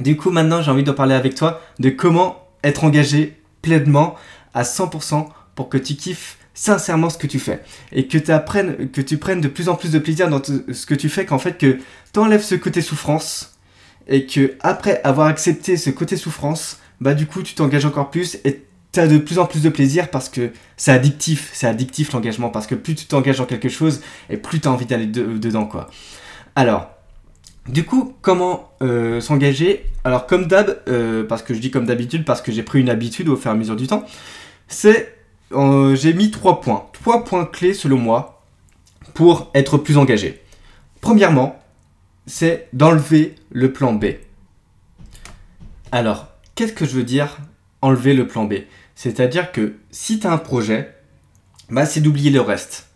Du 0.00 0.16
coup, 0.16 0.30
maintenant, 0.30 0.62
j'ai 0.62 0.70
envie 0.70 0.84
de 0.84 0.90
parler 0.92 1.14
avec 1.14 1.34
toi 1.34 1.60
de 1.78 1.90
comment 1.90 2.48
être 2.62 2.84
engagé 2.84 3.40
pleinement 3.62 4.16
à 4.54 4.62
100% 4.62 5.28
pour 5.54 5.68
que 5.68 5.78
tu 5.78 5.94
kiffes 5.94 6.38
sincèrement 6.54 7.10
ce 7.10 7.18
que 7.18 7.26
tu 7.26 7.38
fais 7.38 7.62
et 7.92 8.06
que, 8.06 8.18
que 8.18 9.00
tu 9.00 9.16
prennes 9.18 9.40
de 9.40 9.48
plus 9.48 9.68
en 9.68 9.76
plus 9.76 9.92
de 9.92 9.98
plaisir 9.98 10.28
dans 10.28 10.42
ce 10.42 10.86
que 10.86 10.94
tu 10.94 11.08
fais, 11.08 11.24
qu'en 11.24 11.38
fait 11.38 11.56
que 11.56 11.78
tu 12.12 12.18
enlèves 12.18 12.42
ce 12.42 12.54
côté 12.54 12.82
souffrance 12.82 13.56
et 14.08 14.26
que 14.26 14.56
après 14.60 15.00
avoir 15.04 15.28
accepté 15.28 15.76
ce 15.76 15.90
côté 15.90 16.16
souffrance, 16.16 16.78
bah 17.00 17.14
du 17.14 17.26
coup 17.26 17.42
tu 17.42 17.54
t'engages 17.54 17.86
encore 17.86 18.10
plus 18.10 18.38
et 18.44 18.64
tu 18.92 19.00
as 19.00 19.06
de 19.06 19.18
plus 19.18 19.38
en 19.38 19.46
plus 19.46 19.62
de 19.62 19.68
plaisir 19.68 20.10
parce 20.10 20.28
que 20.28 20.50
c'est 20.76 20.92
addictif, 20.92 21.50
c'est 21.52 21.66
addictif 21.66 22.12
l'engagement 22.12 22.50
parce 22.50 22.66
que 22.66 22.74
plus 22.74 22.94
tu 22.94 23.06
t'engages 23.06 23.38
dans 23.38 23.46
quelque 23.46 23.68
chose 23.68 24.00
et 24.28 24.36
plus 24.36 24.60
tu 24.60 24.68
as 24.68 24.72
envie 24.72 24.86
d'aller 24.86 25.06
dedans 25.06 25.64
quoi. 25.64 25.88
Alors, 26.56 26.90
du 27.68 27.84
coup, 27.84 28.14
comment 28.22 28.72
euh, 28.82 29.20
s'engager? 29.20 29.86
Alors, 30.04 30.26
comme 30.26 30.46
d'hab, 30.46 30.82
euh, 30.88 31.24
parce 31.24 31.42
que 31.42 31.54
je 31.54 31.60
dis 31.60 31.70
comme 31.70 31.86
d'habitude, 31.86 32.24
parce 32.24 32.42
que 32.42 32.52
j'ai 32.52 32.62
pris 32.62 32.80
une 32.80 32.90
habitude 32.90 33.28
au 33.28 33.36
fur 33.36 33.50
et 33.50 33.54
à 33.54 33.56
mesure 33.56 33.76
du 33.76 33.86
temps, 33.86 34.04
c'est. 34.68 35.16
J'ai 35.52 36.14
mis 36.14 36.30
trois 36.30 36.60
points. 36.60 36.86
Trois 36.92 37.24
points 37.24 37.44
clés, 37.44 37.74
selon 37.74 37.96
moi, 37.96 38.44
pour 39.14 39.50
être 39.54 39.78
plus 39.78 39.98
engagé. 39.98 40.40
Premièrement, 41.00 41.58
c'est 42.26 42.68
d'enlever 42.72 43.34
le 43.50 43.72
plan 43.72 43.92
B. 43.92 44.06
Alors, 45.90 46.28
qu'est-ce 46.54 46.72
que 46.72 46.84
je 46.84 46.94
veux 46.94 47.02
dire 47.02 47.38
enlever 47.82 48.14
le 48.14 48.28
plan 48.28 48.44
B? 48.44 48.54
C'est-à-dire 48.94 49.50
que 49.50 49.74
si 49.90 50.20
tu 50.20 50.26
as 50.26 50.32
un 50.32 50.38
projet, 50.38 50.94
bah, 51.68 51.86
c'est 51.86 52.00
d'oublier 52.00 52.30
le 52.30 52.40
reste. 52.40 52.86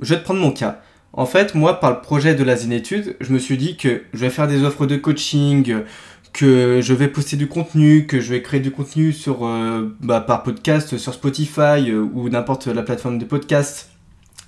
Je 0.00 0.14
vais 0.14 0.20
te 0.20 0.24
prendre 0.24 0.40
mon 0.40 0.50
cas. 0.50 0.82
En 1.16 1.26
fait, 1.26 1.54
moi, 1.54 1.78
par 1.78 1.90
le 1.92 2.00
projet 2.00 2.34
de 2.34 2.42
la 2.42 2.56
Zénétude, 2.56 3.16
je 3.20 3.32
me 3.32 3.38
suis 3.38 3.56
dit 3.56 3.76
que 3.76 4.02
je 4.12 4.18
vais 4.18 4.30
faire 4.30 4.48
des 4.48 4.64
offres 4.64 4.84
de 4.84 4.96
coaching, 4.96 5.84
que 6.32 6.80
je 6.82 6.92
vais 6.92 7.06
poster 7.06 7.36
du 7.36 7.46
contenu, 7.46 8.06
que 8.06 8.20
je 8.20 8.30
vais 8.30 8.42
créer 8.42 8.58
du 8.58 8.72
contenu 8.72 9.12
sur, 9.12 9.46
euh, 9.46 9.96
bah, 10.00 10.20
par 10.20 10.42
podcast, 10.42 10.98
sur 10.98 11.14
Spotify 11.14 11.88
euh, 11.88 12.04
ou 12.12 12.28
n'importe 12.28 12.66
la 12.66 12.82
plateforme 12.82 13.18
de 13.18 13.24
podcast. 13.24 13.90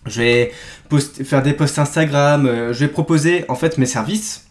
Je 0.06 0.20
vais 0.20 0.52
faire 1.24 1.42
des 1.42 1.52
posts 1.52 1.78
Instagram, 1.78 2.46
euh, 2.46 2.72
je 2.72 2.80
vais 2.80 2.88
proposer 2.88 3.44
en 3.48 3.54
fait 3.54 3.78
mes 3.78 3.86
services. 3.86 4.48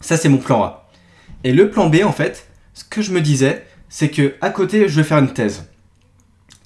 Ça 0.00 0.16
c'est 0.16 0.28
mon 0.28 0.38
plan 0.38 0.64
A. 0.64 0.88
Et 1.44 1.52
le 1.52 1.70
plan 1.70 1.88
B 1.88 1.98
en 2.04 2.12
fait, 2.12 2.48
ce 2.74 2.82
que 2.82 3.02
je 3.02 3.12
me 3.12 3.20
disais, 3.20 3.64
c'est 3.88 4.10
que 4.10 4.34
à 4.40 4.50
côté 4.50 4.88
je 4.88 4.96
vais 4.96 5.04
faire 5.04 5.18
une 5.18 5.32
thèse. 5.32 5.68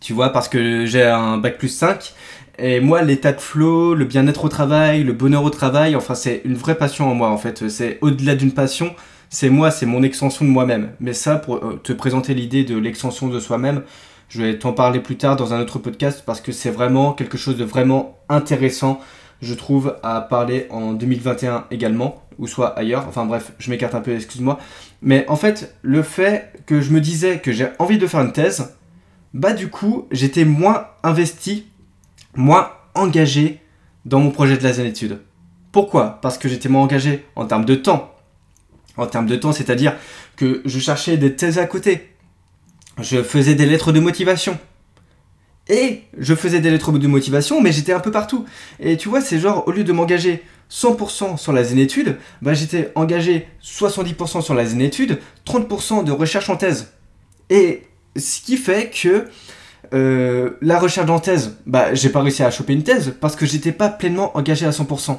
Tu 0.00 0.14
vois, 0.14 0.30
parce 0.30 0.48
que 0.48 0.86
j'ai 0.86 1.04
un 1.04 1.36
bac 1.36 1.58
plus 1.58 1.68
5 1.68 2.14
et 2.62 2.80
moi, 2.80 3.02
l'état 3.02 3.32
de 3.32 3.40
flow, 3.40 3.94
le 3.94 4.04
bien-être 4.04 4.44
au 4.44 4.48
travail, 4.48 5.02
le 5.02 5.14
bonheur 5.14 5.44
au 5.44 5.50
travail, 5.50 5.96
enfin, 5.96 6.14
c'est 6.14 6.42
une 6.44 6.54
vraie 6.54 6.76
passion 6.76 7.10
en 7.10 7.14
moi, 7.14 7.30
en 7.30 7.38
fait. 7.38 7.68
C'est 7.68 7.98
au-delà 8.02 8.34
d'une 8.34 8.52
passion, 8.52 8.94
c'est 9.30 9.48
moi, 9.48 9.70
c'est 9.70 9.86
mon 9.86 10.02
extension 10.02 10.44
de 10.44 10.50
moi-même. 10.50 10.90
Mais 11.00 11.14
ça, 11.14 11.36
pour 11.36 11.56
euh, 11.56 11.80
te 11.82 11.94
présenter 11.94 12.34
l'idée 12.34 12.64
de 12.64 12.76
l'extension 12.76 13.28
de 13.28 13.40
soi-même, 13.40 13.82
je 14.28 14.42
vais 14.42 14.58
t'en 14.58 14.74
parler 14.74 15.00
plus 15.00 15.16
tard 15.16 15.36
dans 15.36 15.54
un 15.54 15.60
autre 15.60 15.78
podcast 15.78 16.22
parce 16.26 16.42
que 16.42 16.52
c'est 16.52 16.70
vraiment 16.70 17.12
quelque 17.14 17.38
chose 17.38 17.56
de 17.56 17.64
vraiment 17.64 18.18
intéressant, 18.28 19.00
je 19.40 19.54
trouve, 19.54 19.96
à 20.02 20.20
parler 20.20 20.66
en 20.68 20.92
2021 20.92 21.64
également, 21.70 22.22
ou 22.38 22.46
soit 22.46 22.78
ailleurs. 22.78 23.06
Enfin 23.08 23.24
bref, 23.24 23.52
je 23.58 23.70
m'écarte 23.70 23.94
un 23.94 24.00
peu, 24.00 24.14
excuse-moi. 24.14 24.58
Mais 25.00 25.24
en 25.28 25.36
fait, 25.36 25.74
le 25.80 26.02
fait 26.02 26.62
que 26.66 26.82
je 26.82 26.92
me 26.92 27.00
disais 27.00 27.38
que 27.38 27.52
j'ai 27.52 27.68
envie 27.78 27.96
de 27.96 28.06
faire 28.06 28.20
une 28.20 28.32
thèse, 28.32 28.76
bah 29.32 29.52
du 29.52 29.68
coup, 29.68 30.06
j'étais 30.10 30.44
moins 30.44 30.88
investi, 31.02 31.69
moins 32.34 32.70
engagé 32.94 33.60
dans 34.04 34.20
mon 34.20 34.30
projet 34.30 34.56
de 34.56 34.62
la 34.62 34.70
étude. 34.84 35.20
Pourquoi? 35.72 36.18
Parce 36.22 36.38
que 36.38 36.48
j'étais 36.48 36.68
moins 36.68 36.82
engagé 36.82 37.26
en 37.36 37.46
termes 37.46 37.64
de 37.64 37.74
temps, 37.74 38.14
en 38.96 39.06
termes 39.06 39.26
de 39.26 39.36
temps, 39.36 39.52
c'est-à-dire 39.52 39.94
que 40.36 40.62
je 40.64 40.78
cherchais 40.78 41.16
des 41.16 41.36
thèses 41.36 41.58
à 41.58 41.66
côté. 41.66 42.10
Je 43.00 43.22
faisais 43.22 43.54
des 43.54 43.66
lettres 43.66 43.92
de 43.92 44.00
motivation. 44.00 44.58
Et 45.68 46.02
je 46.18 46.34
faisais 46.34 46.60
des 46.60 46.70
lettres 46.70 46.90
de 46.90 47.06
motivation, 47.06 47.60
mais 47.60 47.70
j'étais 47.70 47.92
un 47.92 48.00
peu 48.00 48.10
partout. 48.10 48.44
Et 48.80 48.96
tu 48.96 49.08
vois, 49.08 49.20
c'est 49.20 49.38
genre, 49.38 49.68
au 49.68 49.70
lieu 49.70 49.84
de 49.84 49.92
m'engager 49.92 50.42
100% 50.70 51.36
sur 51.36 51.52
la 51.52 51.62
zénétude, 51.62 52.16
bah, 52.42 52.54
j'étais 52.54 52.90
engagé 52.96 53.46
70% 53.62 54.42
sur 54.42 54.54
la 54.54 54.64
zénétude, 54.64 55.20
30% 55.46 56.02
de 56.02 56.10
recherche 56.10 56.50
en 56.50 56.56
thèse. 56.56 56.92
Et 57.50 57.82
ce 58.16 58.40
qui 58.40 58.56
fait 58.56 58.90
que 58.90 59.28
euh, 59.92 60.50
la 60.60 60.78
recherche 60.78 61.10
en 61.10 61.20
thèse, 61.20 61.56
bah, 61.66 61.94
j'ai 61.94 62.10
pas 62.10 62.22
réussi 62.22 62.42
à 62.42 62.50
choper 62.50 62.72
une 62.72 62.82
thèse 62.82 63.14
parce 63.20 63.36
que 63.36 63.46
j'étais 63.46 63.72
pas 63.72 63.88
pleinement 63.88 64.36
engagé 64.36 64.66
à 64.66 64.70
100%. 64.70 65.18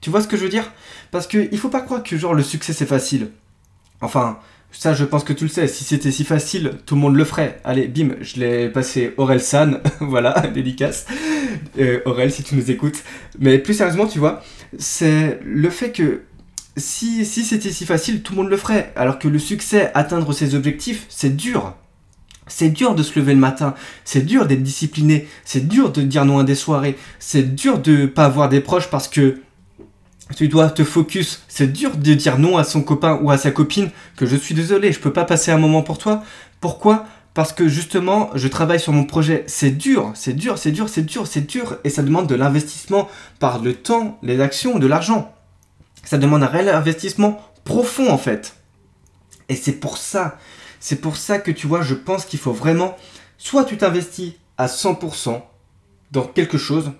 Tu 0.00 0.10
vois 0.10 0.20
ce 0.20 0.28
que 0.28 0.36
je 0.36 0.42
veux 0.42 0.48
dire? 0.48 0.72
Parce 1.10 1.26
que 1.26 1.48
il 1.50 1.58
faut 1.58 1.68
pas 1.68 1.80
croire 1.80 2.02
que 2.02 2.16
genre 2.16 2.34
le 2.34 2.42
succès 2.42 2.72
c'est 2.72 2.86
facile. 2.86 3.30
Enfin, 4.00 4.38
ça 4.72 4.94
je 4.94 5.04
pense 5.04 5.24
que 5.24 5.32
tu 5.32 5.44
le 5.44 5.50
sais, 5.50 5.68
si 5.68 5.84
c'était 5.84 6.10
si 6.10 6.24
facile, 6.24 6.78
tout 6.86 6.94
le 6.94 7.00
monde 7.00 7.16
le 7.16 7.24
ferait. 7.24 7.60
Allez, 7.64 7.88
bim, 7.88 8.10
je 8.20 8.36
l'ai 8.40 8.68
passé 8.68 9.14
Aurel 9.16 9.40
San, 9.40 9.80
voilà, 10.00 10.32
dédicace. 10.54 11.06
Euh, 11.78 12.00
Aurel, 12.04 12.30
si 12.30 12.42
tu 12.42 12.54
nous 12.54 12.70
écoutes. 12.70 13.02
Mais 13.38 13.58
plus 13.58 13.74
sérieusement, 13.74 14.06
tu 14.06 14.18
vois, 14.18 14.42
c'est 14.78 15.40
le 15.44 15.70
fait 15.70 15.92
que 15.92 16.22
si, 16.76 17.24
si 17.24 17.42
c'était 17.44 17.70
si 17.70 17.86
facile, 17.86 18.22
tout 18.22 18.34
le 18.34 18.42
monde 18.42 18.50
le 18.50 18.56
ferait. 18.56 18.92
Alors 18.96 19.18
que 19.18 19.28
le 19.28 19.38
succès, 19.38 19.90
atteindre 19.94 20.32
ses 20.32 20.54
objectifs, 20.54 21.06
c'est 21.08 21.34
dur. 21.34 21.74
C'est 22.46 22.68
dur 22.68 22.94
de 22.94 23.02
se 23.02 23.18
lever 23.18 23.34
le 23.34 23.40
matin, 23.40 23.74
c'est 24.04 24.24
dur 24.24 24.46
d'être 24.46 24.62
discipliné, 24.62 25.28
c'est 25.44 25.66
dur 25.66 25.90
de 25.90 26.02
dire 26.02 26.24
non 26.24 26.38
à 26.38 26.44
des 26.44 26.54
soirées, 26.54 26.96
c'est 27.18 27.54
dur 27.54 27.78
de 27.78 28.06
pas 28.06 28.24
avoir 28.24 28.48
des 28.48 28.60
proches 28.60 28.88
parce 28.88 29.08
que 29.08 29.40
tu 30.34 30.48
dois 30.48 30.70
te 30.70 30.84
focus. 30.84 31.42
C'est 31.48 31.72
dur 31.72 31.96
de 31.96 32.14
dire 32.14 32.38
non 32.38 32.56
à 32.56 32.64
son 32.64 32.82
copain 32.82 33.18
ou 33.22 33.30
à 33.30 33.38
sa 33.38 33.50
copine 33.50 33.90
que 34.16 34.26
je 34.26 34.36
suis 34.36 34.54
désolé, 34.54 34.92
je 34.92 35.00
peux 35.00 35.12
pas 35.12 35.24
passer 35.24 35.50
un 35.50 35.58
moment 35.58 35.82
pour 35.82 35.98
toi. 35.98 36.22
Pourquoi? 36.60 37.06
Parce 37.34 37.52
que 37.52 37.68
justement, 37.68 38.30
je 38.34 38.48
travaille 38.48 38.80
sur 38.80 38.92
mon 38.92 39.04
projet. 39.04 39.44
C'est 39.46 39.70
dur, 39.70 40.12
c'est 40.14 40.32
dur, 40.32 40.56
c'est 40.56 40.72
dur, 40.72 40.88
c'est 40.88 41.02
dur, 41.02 41.26
c'est 41.26 41.46
dur. 41.46 41.76
Et 41.84 41.90
ça 41.90 42.02
demande 42.02 42.26
de 42.26 42.34
l'investissement 42.34 43.08
par 43.38 43.60
le 43.60 43.74
temps, 43.74 44.18
les 44.22 44.40
actions, 44.40 44.78
de 44.78 44.86
l'argent. 44.86 45.34
Ça 46.02 46.16
demande 46.16 46.42
un 46.42 46.46
réel 46.46 46.70
investissement 46.70 47.40
profond 47.64 48.10
en 48.10 48.18
fait. 48.18 48.56
Et 49.48 49.54
c'est 49.54 49.72
pour 49.72 49.98
ça, 49.98 50.38
c'est 50.86 51.00
pour 51.00 51.16
ça 51.16 51.40
que 51.40 51.50
tu 51.50 51.66
vois, 51.66 51.82
je 51.82 51.94
pense 51.94 52.24
qu'il 52.24 52.38
faut 52.38 52.52
vraiment, 52.52 52.96
soit 53.38 53.64
tu 53.64 53.76
t'investis 53.76 54.34
à 54.56 54.68
100% 54.68 55.42
dans 56.12 56.22
quelque 56.22 56.58
chose, 56.58 56.92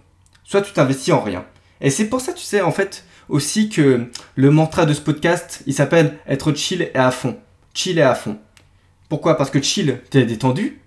soit 0.43 0.63
tu 0.63 0.73
t'investis 0.73 1.15
en 1.15 1.21
rien. 1.21 1.45
Et 1.81 1.91
c'est 1.91 2.07
pour 2.07 2.21
ça, 2.21 2.33
tu 2.33 2.43
sais, 2.43 2.63
en 2.63 2.73
fait, 2.73 3.05
aussi 3.29 3.69
que 3.69 4.11
le 4.35 4.51
mantra 4.51 4.87
de 4.87 4.93
ce 4.93 5.01
podcast, 5.01 5.63
il 5.67 5.73
s'appelle 5.73 6.19
être 6.27 6.53
chill 6.53 6.83
et 6.83 6.97
à 6.97 7.13
fond. 7.13 7.39
Chill 7.75 8.01
et 8.01 8.03
à 8.03 8.17
fond. 8.17 8.39
Pourquoi? 9.09 9.37
Parce 9.37 9.51
que 9.51 9.63
chill, 9.63 10.01
t'es 10.11 10.25
détendu, 10.25 10.81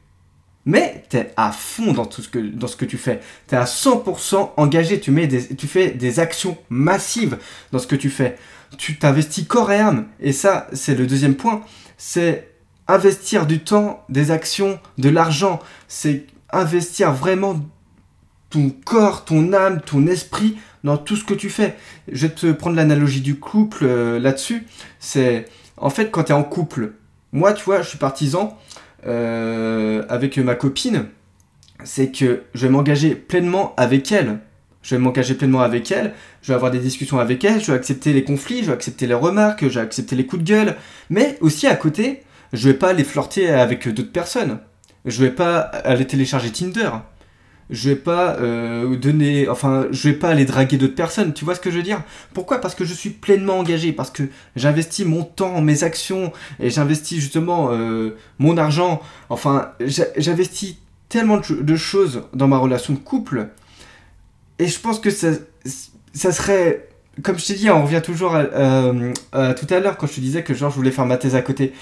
mais 0.65 1.06
t'es 1.08 1.32
à 1.38 1.53
fond 1.53 1.94
dans 1.94 2.12
ce 2.12 2.27
que, 2.27 2.39
dans 2.39 2.68
ce 2.68 2.84
tu 2.84 2.98
fais. 2.98 3.22
T'es 3.48 3.56
à 3.56 3.63
100% 3.63 4.56
engagé, 4.58 5.00
tu, 5.00 5.12
mets 5.12 5.29
tu 5.29 5.68
fais 5.68 5.91
des 5.91 6.20
actions 6.20 6.58
massives 6.68 7.38
dans 7.72 7.79
ce 7.79 7.88
que 7.88 7.96
tu 7.96 8.10
fais. 8.10 8.38
Tu 8.77 9.00
t'investis 9.00 9.48
corps 9.48 9.72
et 9.72 9.79
âme. 9.79 10.08
Et 10.20 10.34
ça, 10.34 10.68
c'est 10.74 10.96
le 10.96 11.08
deuxième 11.08 11.36
point. 11.36 11.63
C'est 11.98 12.49
investir 12.89 13.46
du 13.46 13.60
temps, 13.60 14.03
des 14.10 14.31
actions, 14.31 14.79
de 14.98 15.10
l'argent. 15.10 15.60
C'est 15.88 16.25
investir 16.51 17.13
vraiment 17.13 17.62
ton 18.50 18.72
corps, 18.72 19.25
ton 19.25 19.53
âme, 19.53 19.79
ton 19.81 20.08
esprit 20.08 20.58
dans 20.84 20.98
tout 20.98 21.15
ce 21.15 21.24
que 21.24 21.36
tu 21.36 21.50
fais. 21.50 21.77
Je 22.12 22.27
vais 22.27 22.34
te 22.34 22.51
prendre 22.51 22.75
l'analogie 22.75 23.22
du 23.22 23.36
couple 23.39 23.86
euh, 23.86 24.19
là-dessus. 24.19 24.65
C'est 25.00 25.46
en 25.77 25.91
fait 25.91 26.10
quand 26.10 26.25
tu 26.25 26.31
es 26.31 26.36
en 26.36 26.43
couple. 26.43 26.93
Moi, 27.31 27.53
tu 27.53 27.63
vois, 27.63 27.84
je 27.84 27.89
suis 27.89 28.00
partisan 28.00 28.58
euh, 29.05 30.03
avec 30.10 30.38
ma 30.39 30.55
copine. 30.55 31.05
C'est 31.84 32.12
que 32.12 32.43
je 32.55 32.65
vais 32.65 32.72
m'engager 32.72 33.13
pleinement 33.13 33.74
avec 33.77 34.12
elle. 34.12 34.39
Je 34.81 34.96
vais 34.96 35.00
m'engager 35.00 35.36
pleinement 35.36 35.62
avec 35.62 35.91
elle. 35.91 36.13
Je 36.41 36.48
vais 36.48 36.55
avoir 36.55 36.72
des 36.72 36.79
discussions 36.79 37.19
avec 37.19 37.43
elle. 37.43 37.62
Je 37.62 37.72
vais 37.72 37.77
accepter 37.77 38.13
les 38.13 38.24
conflits. 38.24 38.62
Je 38.62 38.67
vais 38.67 38.74
accepter 38.74 39.05
les 39.05 39.13
remarques. 39.13 39.62
Je 39.62 39.75
vais 39.75 39.81
accepter 39.81 40.15
les 40.15 40.25
coups 40.25 40.43
de 40.43 40.48
gueule. 40.48 40.75
Mais 41.12 41.38
aussi 41.41 41.67
à 41.67 41.75
côté, 41.75 42.24
je 42.53 42.70
vais 42.70 42.75
pas 42.75 42.89
aller 42.89 43.03
flirter 43.03 43.50
avec 43.50 43.88
d'autres 43.88 44.12
personnes. 44.12 44.60
Je 45.06 45.24
vais 45.24 45.32
pas 45.32 45.60
aller 45.60 46.06
télécharger 46.06 46.51
Tinder 46.51 46.89
je 47.70 47.89
vais 47.89 47.96
pas 47.96 48.36
euh, 48.38 48.96
donner, 48.96 49.48
enfin, 49.48 49.88
je 49.91 50.10
vais 50.10 50.15
pas 50.15 50.29
aller 50.29 50.46
draguer 50.46 50.77
d'autres 50.77 50.96
personnes. 50.96 51.34
Tu 51.34 51.46
vois 51.46 51.56
ce 51.56 51.60
que 51.60 51.70
je 51.70 51.77
veux 51.77 51.84
dire? 51.84 52.01
Pourquoi? 52.34 52.60
Parce 52.60 52.74
que 52.74 52.84
je 52.84 52.94
suis 52.94 53.12
pleinement 53.12 53.60
engagé, 53.60 53.94
parce 53.94 54.10
que 54.10 54.24
j'investis 54.56 55.06
mon 55.06 55.24
temps, 55.24 55.62
mes 55.62 55.84
actions, 55.84 56.34
et 56.60 56.70
j'investis 56.70 57.20
justement 57.20 57.70
euh, 57.72 58.15
mon 58.39 58.58
argent. 58.58 59.01
Enfin, 59.29 59.72
j'investis 60.18 60.77
tellement 61.10 61.39
de 61.50 61.75
choses 61.75 62.24
dans 62.34 62.48
ma 62.48 62.58
relation 62.58 62.94
de 62.94 63.00
couple, 63.00 63.50
et 64.58 64.68
je 64.68 64.79
pense 64.79 65.00
que 65.00 65.10
ça, 65.10 65.29
ça 66.13 66.32
serait 66.32 66.89
comme 67.24 67.38
je 67.38 67.48
t'ai 67.48 67.53
dit, 67.56 67.70
on 67.70 67.84
revient 67.84 68.01
toujours 68.01 68.36
à, 68.36 68.44
tout 69.53 69.68
à 69.70 69.79
l'heure 69.79 69.98
quand 69.98 70.08
je 70.08 70.13
te 70.13 70.20
disais 70.22 70.44
que 70.44 70.53
genre 70.53 70.72
je 70.72 70.75
voulais 70.75 70.91
faire 70.91 71.06
ma 71.06 71.18
thèse 71.18 71.36
à 71.36 71.41
côté. 71.41 71.74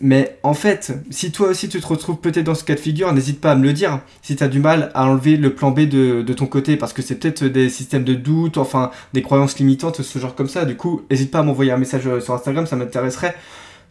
Mais 0.00 0.38
en 0.42 0.54
fait, 0.54 0.92
si 1.10 1.32
toi 1.32 1.48
aussi 1.48 1.68
tu 1.68 1.80
te 1.80 1.86
retrouves 1.86 2.16
peut-être 2.16 2.44
dans 2.44 2.54
ce 2.54 2.64
cas 2.64 2.74
de 2.74 2.80
figure, 2.80 3.12
n'hésite 3.12 3.40
pas 3.40 3.52
à 3.52 3.54
me 3.54 3.62
le 3.62 3.72
dire. 3.72 4.00
Si 4.22 4.36
tu 4.36 4.42
as 4.42 4.48
du 4.48 4.58
mal 4.58 4.90
à 4.94 5.06
enlever 5.06 5.36
le 5.36 5.54
plan 5.54 5.70
B 5.70 5.80
de, 5.80 6.22
de 6.22 6.32
ton 6.32 6.46
côté, 6.46 6.76
parce 6.76 6.92
que 6.92 7.02
c'est 7.02 7.16
peut-être 7.16 7.44
des 7.44 7.68
systèmes 7.68 8.04
de 8.04 8.14
doute, 8.14 8.58
enfin 8.58 8.90
des 9.12 9.22
croyances 9.22 9.58
limitantes, 9.58 10.02
ce 10.02 10.18
genre 10.18 10.34
comme 10.34 10.48
ça. 10.48 10.64
Du 10.64 10.76
coup, 10.76 11.02
n'hésite 11.10 11.30
pas 11.30 11.40
à 11.40 11.42
m'envoyer 11.42 11.72
un 11.72 11.78
message 11.78 12.06
euh, 12.06 12.20
sur 12.20 12.34
Instagram, 12.34 12.66
ça 12.66 12.76
m'intéresserait. 12.76 13.34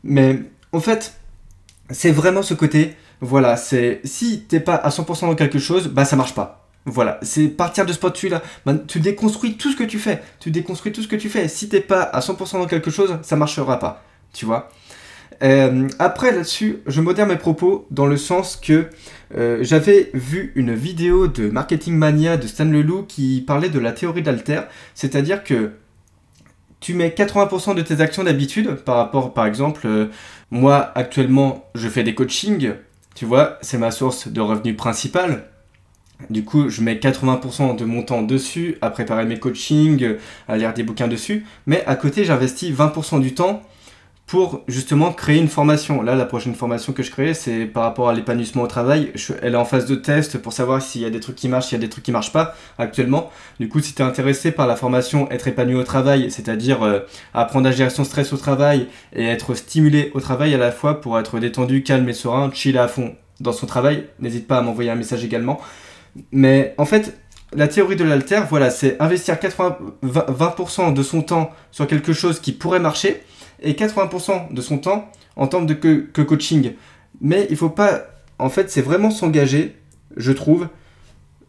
Mais 0.03 0.39
en 0.71 0.79
fait, 0.79 1.15
c'est 1.89 2.11
vraiment 2.11 2.41
ce 2.41 2.53
côté. 2.53 2.95
Voilà, 3.21 3.55
c'est 3.55 4.01
si 4.03 4.41
t'es 4.41 4.59
pas 4.59 4.75
à 4.75 4.89
100% 4.89 5.21
dans 5.21 5.35
quelque 5.35 5.59
chose, 5.59 5.87
bah 5.87 6.05
ça 6.05 6.15
marche 6.15 6.35
pas. 6.35 6.63
Voilà, 6.85 7.17
c'est 7.21 7.47
partir 7.47 7.85
de 7.85 7.93
ce 7.93 7.99
point-là. 7.99 8.41
tu 8.87 8.99
déconstruis 8.99 9.55
tout 9.55 9.71
ce 9.71 9.77
que 9.77 9.83
tu 9.83 9.99
fais. 9.99 10.21
Tu 10.39 10.51
déconstruis 10.51 10.91
tout 10.91 11.01
ce 11.01 11.07
que 11.07 11.15
tu 11.15 11.29
fais. 11.29 11.47
Si 11.47 11.69
t'es 11.69 11.79
pas 11.79 12.01
à 12.01 12.19
100% 12.19 12.53
dans 12.53 12.65
quelque 12.65 12.91
chose, 12.91 13.17
ça 13.21 13.37
marchera 13.37 13.79
pas. 13.79 14.03
Tu 14.33 14.45
vois? 14.45 14.69
Euh, 15.41 15.87
après 15.99 16.31
là-dessus, 16.31 16.79
je 16.85 17.01
modère 17.01 17.25
mes 17.25 17.35
propos 17.35 17.87
dans 17.91 18.05
le 18.05 18.17
sens 18.17 18.55
que 18.55 18.87
euh, 19.35 19.59
j'avais 19.61 20.11
vu 20.13 20.51
une 20.55 20.73
vidéo 20.73 21.27
de 21.27 21.49
Marketing 21.49 21.95
Mania 21.95 22.37
de 22.37 22.47
Stan 22.47 22.65
Leloup 22.65 23.03
qui 23.03 23.43
parlait 23.45 23.69
de 23.69 23.79
la 23.79 23.91
théorie 23.91 24.21
d'Alter, 24.21 24.61
c'est-à-dire 24.93 25.43
que 25.43 25.71
tu 26.79 26.93
mets 26.93 27.09
80% 27.09 27.75
de 27.75 27.81
tes 27.81 28.01
actions 28.01 28.23
d'habitude 28.23 28.75
par 28.75 28.97
rapport, 28.97 29.33
par 29.33 29.45
exemple, 29.45 29.87
euh, 29.87 30.07
moi 30.51 30.91
actuellement 30.95 31.65
je 31.75 31.87
fais 31.87 32.03
des 32.03 32.13
coachings, 32.13 32.73
tu 33.15 33.25
vois, 33.25 33.57
c'est 33.61 33.77
ma 33.77 33.91
source 33.91 34.27
de 34.27 34.41
revenus 34.41 34.75
principale. 34.75 35.45
Du 36.29 36.45
coup, 36.45 36.69
je 36.69 36.81
mets 36.81 36.95
80% 36.95 37.75
de 37.75 37.85
mon 37.85 38.03
temps 38.03 38.21
dessus, 38.21 38.77
à 38.81 38.89
préparer 38.89 39.25
mes 39.25 39.39
coachings, 39.39 40.15
à 40.47 40.57
lire 40.57 40.73
des 40.73 40.83
bouquins 40.83 41.09
dessus. 41.09 41.45
Mais 41.65 41.83
à 41.85 41.95
côté, 41.95 42.23
j'investis 42.23 42.71
20% 42.71 43.19
du 43.19 43.33
temps 43.33 43.61
pour 44.25 44.63
justement 44.67 45.11
créer 45.11 45.37
une 45.37 45.47
formation. 45.47 46.01
Là, 46.01 46.15
la 46.15 46.25
prochaine 46.25 46.55
formation 46.55 46.93
que 46.93 47.03
je 47.03 47.11
crée, 47.11 47.33
c'est 47.33 47.65
par 47.65 47.83
rapport 47.83 48.09
à 48.09 48.13
l'épanouissement 48.13 48.63
au 48.63 48.67
travail. 48.67 49.11
elle 49.41 49.53
est 49.53 49.57
en 49.57 49.65
phase 49.65 49.85
de 49.85 49.95
test 49.95 50.37
pour 50.37 50.53
savoir 50.53 50.81
s'il 50.81 51.01
y 51.01 51.05
a 51.05 51.09
des 51.09 51.19
trucs 51.19 51.35
qui 51.35 51.49
marchent, 51.49 51.67
s'il 51.67 51.77
y 51.77 51.81
a 51.81 51.85
des 51.85 51.89
trucs 51.89 52.05
qui 52.05 52.11
marchent 52.11 52.31
pas 52.31 52.55
actuellement. 52.77 53.29
Du 53.59 53.69
coup, 53.69 53.79
si 53.79 53.93
tu 53.93 54.01
es 54.01 54.05
intéressé 54.05 54.51
par 54.51 54.65
la 54.65 54.75
formation 54.75 55.29
être 55.29 55.47
épanoui 55.47 55.75
au 55.75 55.83
travail, 55.83 56.31
c'est-à-dire 56.31 56.83
euh, 56.83 56.99
apprendre 57.33 57.67
à 57.67 57.71
gérer 57.71 57.89
son 57.89 58.05
stress 58.05 58.33
au 58.33 58.37
travail 58.37 58.87
et 59.13 59.25
être 59.25 59.55
stimulé 59.55 60.11
au 60.13 60.21
travail 60.21 60.53
à 60.53 60.57
la 60.57 60.71
fois 60.71 61.01
pour 61.01 61.19
être 61.19 61.39
détendu, 61.39 61.83
calme 61.83 62.07
et 62.07 62.13
serein, 62.13 62.49
chill 62.53 62.77
à 62.77 62.87
fond 62.87 63.15
dans 63.39 63.51
son 63.51 63.67
travail, 63.67 64.07
n'hésite 64.19 64.47
pas 64.47 64.57
à 64.57 64.61
m'envoyer 64.61 64.89
un 64.89 64.95
message 64.95 65.23
également. 65.23 65.59
Mais 66.31 66.73
en 66.77 66.85
fait, 66.85 67.17
la 67.55 67.67
théorie 67.67 67.95
de 67.95 68.03
l'alter, 68.03 68.41
voilà, 68.49 68.69
c'est 68.69 68.99
investir 69.01 69.39
80, 69.39 69.77
20% 70.03 70.93
de 70.93 71.03
son 71.03 71.21
temps 71.21 71.51
sur 71.71 71.87
quelque 71.87 72.13
chose 72.13 72.39
qui 72.39 72.51
pourrait 72.51 72.79
marcher 72.79 73.21
et 73.61 73.73
80% 73.73 74.53
de 74.53 74.61
son 74.61 74.77
temps 74.77 75.11
en 75.35 75.47
termes 75.47 75.65
de 75.65 75.73
que, 75.73 76.21
coaching. 76.21 76.73
Mais 77.21 77.47
il 77.49 77.57
faut 77.57 77.69
pas. 77.69 78.01
En 78.39 78.49
fait, 78.49 78.69
c'est 78.69 78.81
vraiment 78.81 79.09
s'engager, 79.09 79.75
je 80.17 80.31
trouve, 80.31 80.67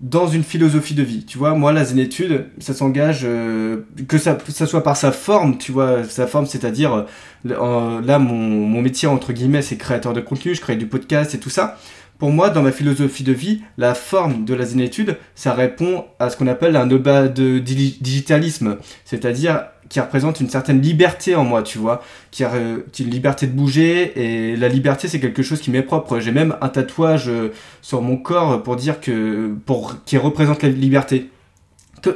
dans 0.01 0.27
une 0.27 0.45
philosophie 0.45 0.95
de 0.95 1.03
vie. 1.03 1.25
Tu 1.25 1.39
vois, 1.39 1.55
moi, 1.55 1.73
la 1.73 1.85
zénétude, 1.85 2.47
ça 2.59 2.75
s'engage, 2.75 3.23
euh, 3.25 3.83
que 4.07 4.19
ça, 4.19 4.39
ça, 4.49 4.67
soit 4.67 4.83
par 4.83 4.97
sa 4.97 5.13
forme, 5.13 5.57
tu 5.57 5.73
vois, 5.73 6.05
sa 6.05 6.27
forme, 6.27 6.47
c'est-à-dire, 6.47 7.07
euh, 7.47 8.01
là, 8.03 8.19
mon, 8.19 8.35
mon, 8.35 8.83
métier, 8.83 9.09
entre 9.09 9.33
guillemets, 9.33 9.63
c'est 9.63 9.77
créateur 9.77 10.13
de 10.13 10.21
contenu, 10.21 10.55
je 10.55 10.61
crée 10.61 10.77
du 10.77 10.87
podcast 10.87 11.35
et 11.35 11.39
tout 11.39 11.51
ça. 11.51 11.79
Pour 12.19 12.31
moi, 12.31 12.51
dans 12.51 12.63
ma 12.63 12.71
philosophie 12.71 13.25
de 13.25 13.33
vie, 13.33 13.63
la 13.77 13.95
forme 13.95 14.45
de 14.45 14.55
la 14.55 14.65
zénétude, 14.65 15.19
ça 15.35 15.53
répond 15.53 16.05
à 16.21 16.31
ce 16.31 16.37
qu'on 16.37 16.47
appelle 16.47 16.77
un 16.77 16.91
oba 16.91 17.29
de 17.29 17.59
digitalisme, 17.59 18.79
c'est-à-dire 19.05 19.65
qui 19.89 20.01
représente 20.01 20.41
une 20.41 20.49
certaine 20.49 20.81
liberté 20.81 21.35
en 21.35 21.45
moi, 21.45 21.63
tu 21.63 21.79
vois, 21.79 22.03
qui 22.31 22.45
a, 22.45 22.53
une 22.57 23.11
liberté 23.11 23.47
de 23.47 23.53
bouger, 23.53 24.13
et 24.17 24.57
la 24.57 24.69
liberté 24.69 25.09
c'est 25.09 25.21
quelque 25.21 25.43
chose 25.43 25.61
qui 25.61 25.71
m'est 25.71 25.83
propre. 25.83 26.21
J'ai 26.21 26.33
même 26.33 26.57
un 26.61 26.69
tatouage 26.69 27.29
euh, 27.29 27.53
sur 27.83 28.01
mon 28.01 28.17
corps 28.17 28.63
pour 28.63 28.77
dire 28.77 29.01
que, 29.01 29.53
pour, 29.67 29.97
qui 30.05 30.17
représente 30.17 30.63
la 30.63 30.69
liberté. 30.69 31.31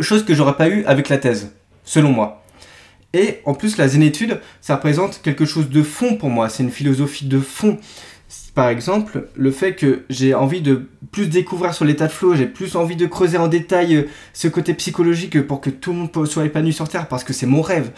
chose 0.00 0.24
que 0.24 0.34
j'aurais 0.34 0.56
pas 0.56 0.68
eu 0.68 0.84
avec 0.84 1.08
la 1.08 1.18
thèse, 1.18 1.52
selon 1.84 2.10
moi. 2.10 2.42
Et 3.14 3.40
en 3.46 3.54
plus, 3.54 3.78
la 3.78 3.88
zénétude, 3.88 4.40
ça 4.60 4.76
représente 4.76 5.22
quelque 5.22 5.44
chose 5.44 5.70
de 5.70 5.82
fond 5.82 6.16
pour 6.16 6.30
moi, 6.30 6.48
c'est 6.48 6.62
une 6.62 6.70
philosophie 6.70 7.26
de 7.26 7.40
fond 7.40 7.78
par 8.58 8.70
exemple, 8.70 9.28
le 9.36 9.52
fait 9.52 9.76
que 9.76 10.02
j'ai 10.10 10.34
envie 10.34 10.60
de 10.62 10.88
plus 11.12 11.28
découvrir 11.28 11.74
sur 11.74 11.84
l'état 11.84 12.08
de 12.08 12.12
flow, 12.12 12.34
j'ai 12.34 12.46
plus 12.46 12.74
envie 12.74 12.96
de 12.96 13.06
creuser 13.06 13.38
en 13.38 13.46
détail 13.46 13.94
euh, 13.94 14.08
ce 14.32 14.48
côté 14.48 14.74
psychologique 14.74 15.46
pour 15.46 15.60
que 15.60 15.70
tout 15.70 15.92
le 15.92 15.98
monde 15.98 16.26
soit 16.26 16.44
épanoui 16.44 16.72
sur 16.72 16.88
Terre, 16.88 17.06
parce 17.06 17.22
que 17.22 17.32
c'est 17.32 17.46
mon 17.46 17.62
rêve. 17.62 17.92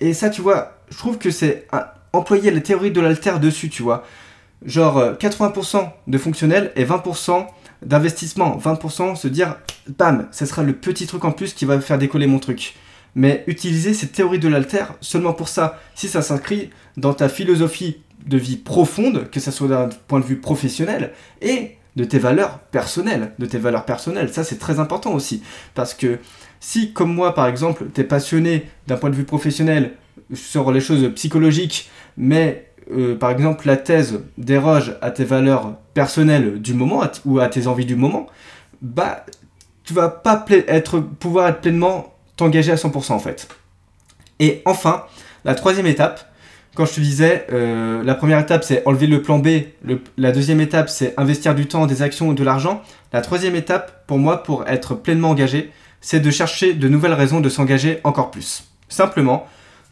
Et 0.00 0.12
ça, 0.12 0.28
tu 0.28 0.42
vois, 0.42 0.80
je 0.90 0.98
trouve 0.98 1.16
que 1.16 1.30
c'est 1.30 1.68
employer 2.12 2.50
la 2.50 2.60
théorie 2.60 2.90
de 2.90 3.00
l'alter 3.00 3.38
dessus, 3.38 3.68
tu 3.68 3.84
vois. 3.84 4.04
Genre 4.64 5.12
80% 5.12 5.76
euh, 5.76 5.82
de 6.08 6.18
fonctionnel 6.18 6.72
et 6.74 6.84
20% 6.84 7.46
d'investissement. 7.86 8.58
20% 8.58 9.14
se 9.14 9.28
dire, 9.28 9.58
bam, 9.96 10.26
ce 10.32 10.44
sera 10.44 10.64
le 10.64 10.72
petit 10.72 11.06
truc 11.06 11.24
en 11.24 11.30
plus 11.30 11.54
qui 11.54 11.66
va 11.66 11.80
faire 11.80 11.98
décoller 11.98 12.26
mon 12.26 12.40
truc. 12.40 12.74
Mais 13.14 13.44
utiliser 13.46 13.94
cette 13.94 14.10
théorie 14.10 14.40
de 14.40 14.48
l'alter 14.48 14.86
seulement 15.00 15.34
pour 15.34 15.48
ça, 15.48 15.78
si 15.94 16.08
ça 16.08 16.20
s'inscrit 16.20 16.70
dans 16.96 17.14
ta 17.14 17.28
philosophie 17.28 17.98
de 18.26 18.36
vie 18.36 18.56
profonde, 18.56 19.28
que 19.30 19.40
ce 19.40 19.50
soit 19.50 19.68
d'un 19.68 19.88
point 20.08 20.20
de 20.20 20.24
vue 20.24 20.36
professionnel, 20.36 21.12
et 21.40 21.76
de 21.96 22.04
tes 22.04 22.18
valeurs 22.18 22.58
personnelles, 22.58 23.32
de 23.38 23.46
tes 23.46 23.58
valeurs 23.58 23.84
personnelles. 23.84 24.32
Ça, 24.32 24.44
c'est 24.44 24.58
très 24.58 24.78
important 24.78 25.12
aussi. 25.12 25.42
Parce 25.74 25.94
que 25.94 26.18
si, 26.60 26.92
comme 26.92 27.12
moi, 27.12 27.34
par 27.34 27.46
exemple, 27.46 27.86
tu 27.92 28.00
es 28.00 28.04
passionné 28.04 28.66
d'un 28.86 28.96
point 28.96 29.10
de 29.10 29.16
vue 29.16 29.24
professionnel 29.24 29.94
sur 30.32 30.70
les 30.70 30.80
choses 30.80 31.12
psychologiques, 31.14 31.90
mais 32.16 32.70
euh, 32.92 33.16
par 33.16 33.30
exemple 33.30 33.66
la 33.66 33.76
thèse 33.76 34.20
déroge 34.36 34.96
à 35.00 35.10
tes 35.10 35.24
valeurs 35.24 35.76
personnelles 35.94 36.60
du 36.60 36.74
moment 36.74 37.02
ou 37.24 37.38
à 37.38 37.48
tes 37.48 37.66
envies 37.66 37.86
du 37.86 37.96
moment, 37.96 38.26
bah 38.82 39.24
tu 39.84 39.94
vas 39.94 40.08
pas 40.08 40.44
être, 40.48 40.98
pouvoir 41.00 41.48
être 41.48 41.60
pleinement 41.60 42.14
t'engager 42.36 42.72
à 42.72 42.76
100% 42.76 43.12
en 43.12 43.18
fait. 43.18 43.48
Et 44.38 44.62
enfin, 44.64 45.04
la 45.44 45.54
troisième 45.54 45.86
étape, 45.86 46.29
quand 46.74 46.86
je 46.86 46.94
te 46.94 47.00
disais, 47.00 47.46
euh, 47.52 48.02
la 48.04 48.14
première 48.14 48.38
étape 48.38 48.64
c'est 48.64 48.86
enlever 48.86 49.06
le 49.06 49.22
plan 49.22 49.38
B, 49.38 49.48
la 50.16 50.32
deuxième 50.32 50.60
étape 50.60 50.88
c'est 50.88 51.14
investir 51.18 51.54
du 51.54 51.66
temps, 51.66 51.86
des 51.86 52.02
actions 52.02 52.28
ou 52.28 52.34
de 52.34 52.44
l'argent. 52.44 52.82
La 53.12 53.20
troisième 53.20 53.56
étape 53.56 54.06
pour 54.06 54.18
moi, 54.18 54.42
pour 54.42 54.66
être 54.68 54.94
pleinement 54.94 55.30
engagé, 55.30 55.72
c'est 56.00 56.20
de 56.20 56.30
chercher 56.30 56.74
de 56.74 56.88
nouvelles 56.88 57.14
raisons 57.14 57.40
de 57.40 57.48
s'engager 57.48 58.00
encore 58.04 58.30
plus. 58.30 58.64
Simplement, 58.88 59.46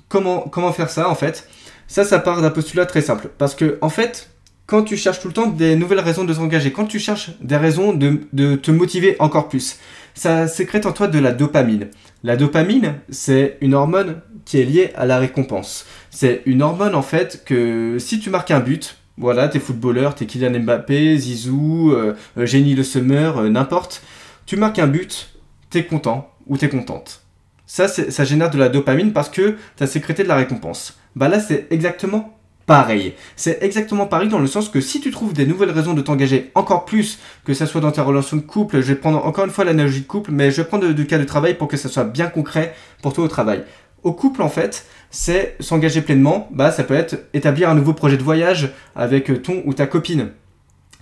comment, 0.09 0.41
comment 0.41 0.73
faire 0.73 0.91
ça 0.91 1.09
en 1.09 1.15
fait? 1.15 1.49
Ça, 1.87 2.05
ça 2.05 2.19
part 2.19 2.43
d'un 2.43 2.51
postulat 2.51 2.87
très 2.87 3.01
simple. 3.01 3.31
Parce 3.39 3.55
que 3.55 3.79
en 3.81 3.89
fait, 3.89 4.31
quand 4.67 4.83
tu 4.83 4.97
cherches 4.97 5.21
tout 5.21 5.29
le 5.29 5.35
temps 5.35 5.47
des 5.47 5.75
nouvelles 5.77 6.01
raisons 6.01 6.25
de 6.25 6.35
s'engager, 6.35 6.73
quand 6.73 6.85
tu 6.85 6.99
cherches 6.99 7.31
des 7.41 7.57
raisons 7.57 7.93
de, 7.95 8.21
de 8.33 8.57
te 8.57 8.71
motiver 8.71 9.17
encore 9.19 9.49
plus, 9.49 9.79
ça 10.15 10.47
sécrète 10.49 10.85
en 10.85 10.93
toi 10.93 11.09
de 11.09 11.19
la 11.19 11.33
dopamine. 11.33 11.89
La 12.23 12.37
dopamine, 12.37 12.97
c'est 13.09 13.57
une 13.61 13.75
hormone 13.75 14.21
qui 14.45 14.61
est 14.61 14.65
liée 14.65 14.93
à 14.97 15.07
la 15.07 15.19
récompense. 15.19 15.87
C'est 16.11 16.43
une 16.47 16.63
hormone 16.63 16.95
en 16.95 17.03
fait 17.03 17.43
que 17.45 17.99
si 17.99 18.21
tu 18.21 18.31
marques 18.31 18.51
un 18.51 18.61
but, 18.61 18.97
voilà, 19.19 19.49
t'es 19.49 19.59
footballeur, 19.59 20.15
t'es 20.15 20.27
Kylian 20.27 20.61
Mbappé, 20.61 21.17
Zizou, 21.17 21.91
euh, 21.93 22.15
euh 22.37 22.47
Génie 22.47 22.75
Le 22.75 22.85
Summer, 22.85 23.39
euh, 23.39 23.49
n'importe, 23.49 24.03
tu 24.47 24.57
marques 24.57 24.79
un 24.79 24.87
but, 24.87 25.31
t'es 25.71 25.85
content 25.85 26.31
ou 26.47 26.57
t'es 26.57 26.69
contente. 26.69 27.23
Ça, 27.67 27.87
ça 27.89 28.25
génère 28.25 28.51
de 28.51 28.59
la 28.59 28.71
dopamine 28.71 29.13
parce 29.13 29.29
que 29.29 29.57
t'as 29.77 29.87
sécrété 29.87 30.23
de 30.23 30.29
la 30.29 30.37
récompense. 30.37 30.99
Bah 31.17 31.29
là, 31.29 31.39
c'est 31.39 31.67
exactement 31.71 32.39
pareil. 32.65 33.15
C'est 33.35 33.63
exactement 33.63 34.07
pareil 34.07 34.29
dans 34.29 34.39
le 34.39 34.47
sens 34.47 34.69
que 34.69 34.81
si 34.81 35.01
tu 35.01 35.11
trouves 35.11 35.33
des 35.33 35.47
nouvelles 35.47 35.71
raisons 35.71 35.95
de 35.95 36.01
t'engager 36.01 36.51
encore 36.55 36.85
plus, 36.85 37.19
que 37.45 37.55
ça 37.55 37.67
soit 37.67 37.81
dans 37.81 37.91
ta 37.91 38.03
relation 38.03 38.37
de 38.37 38.43
couple, 38.43 38.81
je 38.81 38.87
vais 38.87 38.95
prendre 38.95 39.25
encore 39.27 39.45
une 39.47 39.51
fois 39.51 39.65
l'analogie 39.65 40.03
de 40.03 40.07
couple, 40.07 40.31
mais 40.31 40.51
je 40.51 40.63
vais 40.63 40.69
prendre 40.69 40.93
du 40.93 41.07
cas 41.07 41.19
de 41.19 41.25
travail 41.25 41.55
pour 41.55 41.67
que 41.67 41.77
ça 41.77 41.89
soit 41.89 42.05
bien 42.05 42.29
concret 42.29 42.75
pour 43.03 43.13
toi 43.15 43.25
au 43.25 43.29
travail. 43.29 43.65
Au 44.03 44.13
couple, 44.13 44.43
en 44.43 44.49
fait, 44.49 44.87
c'est 45.11 45.57
s'engager 45.61 46.03
pleinement. 46.03 46.49
Bah, 46.51 46.71
ça 46.71 46.85
peut 46.85 46.95
être 46.95 47.17
établir 47.35 47.71
un 47.71 47.75
nouveau 47.75 47.93
projet 47.93 48.17
de 48.17 48.23
voyage 48.23 48.71
avec 48.95 49.43
ton 49.43 49.63
ou 49.65 49.75
ta 49.75 49.87
copine. 49.87 50.31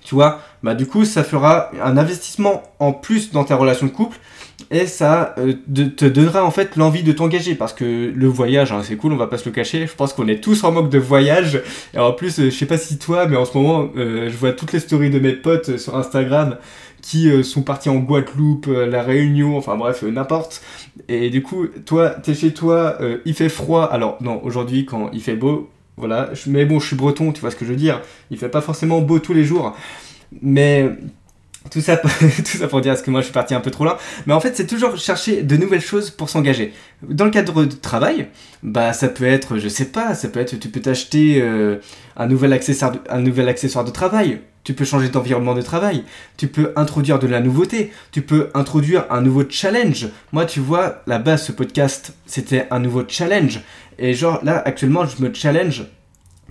Tu 0.04 0.14
vois, 0.14 0.40
bah 0.62 0.76
du 0.76 0.86
coup, 0.86 1.04
ça 1.04 1.24
fera 1.24 1.72
un 1.82 1.96
investissement 1.96 2.62
en 2.78 2.92
plus 2.92 3.32
dans 3.32 3.42
ta 3.42 3.56
relation 3.56 3.86
de 3.86 3.90
couple 3.90 4.18
et 4.70 4.86
ça 4.86 5.34
euh, 5.38 5.52
te 5.96 6.04
donnera 6.04 6.44
en 6.44 6.52
fait 6.52 6.76
l'envie 6.76 7.02
de 7.02 7.10
t'engager 7.10 7.56
parce 7.56 7.72
que 7.72 8.12
le 8.14 8.26
voyage, 8.28 8.70
hein, 8.70 8.82
c'est 8.84 8.96
cool, 8.96 9.12
on 9.12 9.16
va 9.16 9.26
pas 9.26 9.36
se 9.36 9.46
le 9.46 9.50
cacher. 9.50 9.86
Je 9.86 9.94
pense 9.94 10.12
qu'on 10.12 10.28
est 10.28 10.40
tous 10.40 10.62
en 10.62 10.70
manque 10.70 10.90
de 10.90 10.98
voyage. 10.98 11.60
Et 11.92 11.98
en 11.98 12.12
plus, 12.12 12.38
euh, 12.38 12.44
je 12.44 12.50
sais 12.50 12.66
pas 12.66 12.78
si 12.78 12.98
toi, 12.98 13.26
mais 13.26 13.36
en 13.36 13.44
ce 13.44 13.58
moment, 13.58 13.90
euh, 13.96 14.30
je 14.30 14.36
vois 14.36 14.52
toutes 14.52 14.72
les 14.72 14.78
stories 14.80 15.10
de 15.10 15.18
mes 15.18 15.32
potes 15.32 15.76
sur 15.76 15.96
Instagram 15.96 16.56
qui 17.02 17.28
euh, 17.30 17.42
sont 17.42 17.62
partis 17.62 17.88
en 17.88 17.96
Guadeloupe, 17.96 18.66
euh, 18.68 18.86
la 18.86 19.02
Réunion, 19.02 19.56
enfin 19.56 19.76
bref, 19.76 20.02
euh, 20.02 20.10
n'importe. 20.10 20.62
Et 21.08 21.30
du 21.30 21.42
coup, 21.42 21.66
toi, 21.84 22.10
t'es 22.10 22.34
chez 22.34 22.52
toi, 22.52 22.98
il 23.24 23.34
fait 23.34 23.48
froid. 23.48 23.84
Alors, 23.84 24.18
non, 24.20 24.40
aujourd'hui, 24.42 24.86
quand 24.86 25.10
il 25.12 25.20
fait 25.20 25.36
beau, 25.36 25.70
voilà. 25.96 26.30
Mais 26.46 26.64
bon, 26.64 26.80
je 26.80 26.86
suis 26.88 26.96
breton, 26.96 27.32
tu 27.32 27.40
vois 27.40 27.50
ce 27.50 27.56
que 27.56 27.64
je 27.64 27.70
veux 27.70 27.76
dire. 27.76 28.00
Il 28.30 28.38
fait 28.38 28.48
pas 28.48 28.60
forcément 28.60 29.00
beau 29.00 29.18
tous 29.18 29.34
les 29.34 29.44
jours. 29.44 29.76
Mais 30.42 30.90
tout 31.70 31.80
ça, 31.80 31.96
tout 31.98 32.58
ça 32.58 32.68
pour 32.68 32.80
dire, 32.80 32.92
parce 32.92 33.02
que 33.02 33.10
moi 33.10 33.20
je 33.20 33.26
suis 33.26 33.32
parti 33.32 33.54
un 33.54 33.60
peu 33.60 33.70
trop 33.70 33.84
loin, 33.84 33.96
mais 34.26 34.34
en 34.34 34.40
fait 34.40 34.56
c'est 34.56 34.66
toujours 34.66 34.96
chercher 34.96 35.42
de 35.42 35.56
nouvelles 35.56 35.80
choses 35.80 36.10
pour 36.10 36.28
s'engager. 36.30 36.72
Dans 37.02 37.24
le 37.24 37.30
cadre 37.30 37.64
de 37.64 37.74
travail, 37.74 38.28
bah 38.62 38.92
ça 38.92 39.08
peut 39.08 39.26
être, 39.26 39.58
je 39.58 39.68
sais 39.68 39.86
pas, 39.86 40.14
ça 40.14 40.28
peut 40.28 40.40
être, 40.40 40.58
tu 40.58 40.68
peux 40.68 40.80
t'acheter 40.80 41.42
un, 42.16 42.26
nouvel 42.26 42.52
accessoire 42.52 42.92
un 43.08 43.20
nouvel 43.20 43.48
accessoire 43.48 43.84
de 43.84 43.90
travail, 43.90 44.40
tu 44.66 44.74
peux 44.74 44.84
changer 44.84 45.08
d'environnement 45.10 45.54
de 45.54 45.62
travail, 45.62 46.02
tu 46.36 46.48
peux 46.48 46.72
introduire 46.74 47.20
de 47.20 47.28
la 47.28 47.40
nouveauté, 47.40 47.92
tu 48.10 48.20
peux 48.20 48.50
introduire 48.52 49.06
un 49.10 49.20
nouveau 49.20 49.44
challenge. 49.48 50.08
Moi, 50.32 50.44
tu 50.44 50.58
vois, 50.58 51.02
la 51.06 51.20
base, 51.20 51.44
ce 51.44 51.52
podcast, 51.52 52.14
c'était 52.26 52.66
un 52.72 52.80
nouveau 52.80 53.04
challenge. 53.06 53.60
Et 53.96 54.12
genre, 54.12 54.40
là, 54.42 54.60
actuellement, 54.66 55.06
je 55.06 55.22
me 55.22 55.32
challenge 55.32 55.84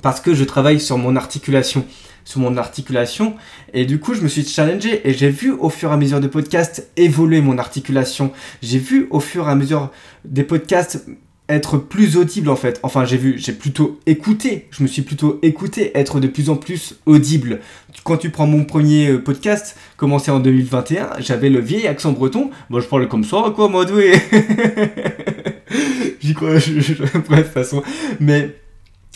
parce 0.02 0.22
que 0.22 0.34
je 0.34 0.46
travaille 0.46 0.80
sur 0.80 0.98
mon 0.98 1.18
articulation. 1.18 1.86
Sur 2.26 2.42
mon 2.42 2.58
articulation. 2.58 3.36
Et 3.74 3.86
du 3.86 4.00
coup, 4.00 4.14
je 4.14 4.22
me 4.22 4.28
suis 4.28 4.46
challengé 4.46 5.08
et 5.08 5.14
j'ai 5.14 5.30
vu 5.30 5.52
au 5.52 5.70
fur 5.70 5.92
et 5.92 5.94
à 5.94 5.98
mesure 5.98 6.20
des 6.20 6.28
podcasts 6.28 6.90
évoluer 6.98 7.40
mon 7.40 7.58
articulation. 7.58 8.34
J'ai 8.62 8.80
vu 8.80 9.08
au 9.12 9.20
fur 9.22 9.48
et 9.48 9.52
à 9.52 9.56
mesure 9.56 9.92
des 10.26 10.44
podcasts 10.44 11.06
être 11.48 11.78
plus 11.78 12.18
audible 12.18 12.50
en 12.50 12.56
fait. 12.56 12.80
Enfin, 12.84 13.06
j'ai 13.06 13.18
vu, 13.18 13.36
j'ai 13.38 13.54
plutôt 13.54 14.00
écouté. 14.06 14.68
Je 14.72 14.84
me 14.84 14.88
suis 14.88 15.02
plutôt 15.04 15.40
écouté 15.42 15.92
être 15.98 16.20
de 16.20 16.28
plus 16.28 16.50
en 16.50 16.56
plus 16.56 16.96
audible. 17.06 17.60
Quand 18.04 18.18
tu 18.18 18.30
prends 18.30 18.48
mon 18.48 18.66
premier 18.66 19.10
euh, 19.10 19.22
podcast, 19.22 19.78
commencé 19.98 20.32
en 20.32 20.40
2021, 20.40 21.12
j'avais 21.20 21.50
le 21.50 21.60
vieil 21.60 21.88
accent 21.88 22.12
breton. 22.12 22.50
Moi, 22.70 22.82
je 22.82 22.88
parlais 22.88 23.08
comme 23.08 23.24
ça, 23.24 23.54
quoi, 23.56 23.70
moi, 23.70 23.86
doué. 23.86 24.14
J'y 26.20 26.34
crois, 26.34 26.58
je, 26.58 26.80
je, 26.80 26.94
bref, 27.28 27.52
façon. 27.52 27.84
Mais 28.20 28.56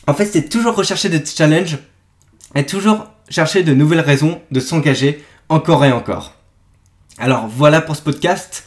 en 0.07 0.13
fait, 0.13 0.25
c'est 0.25 0.49
toujours 0.49 0.75
rechercher 0.75 1.09
des 1.09 1.23
challenges 1.25 1.77
et 2.55 2.65
toujours 2.65 3.07
chercher 3.29 3.63
de 3.63 3.73
nouvelles 3.73 3.99
raisons 3.99 4.41
de 4.51 4.59
s'engager 4.59 5.23
encore 5.49 5.85
et 5.85 5.91
encore. 5.91 6.33
Alors 7.17 7.47
voilà 7.47 7.81
pour 7.81 7.95
ce 7.95 8.01
podcast. 8.01 8.65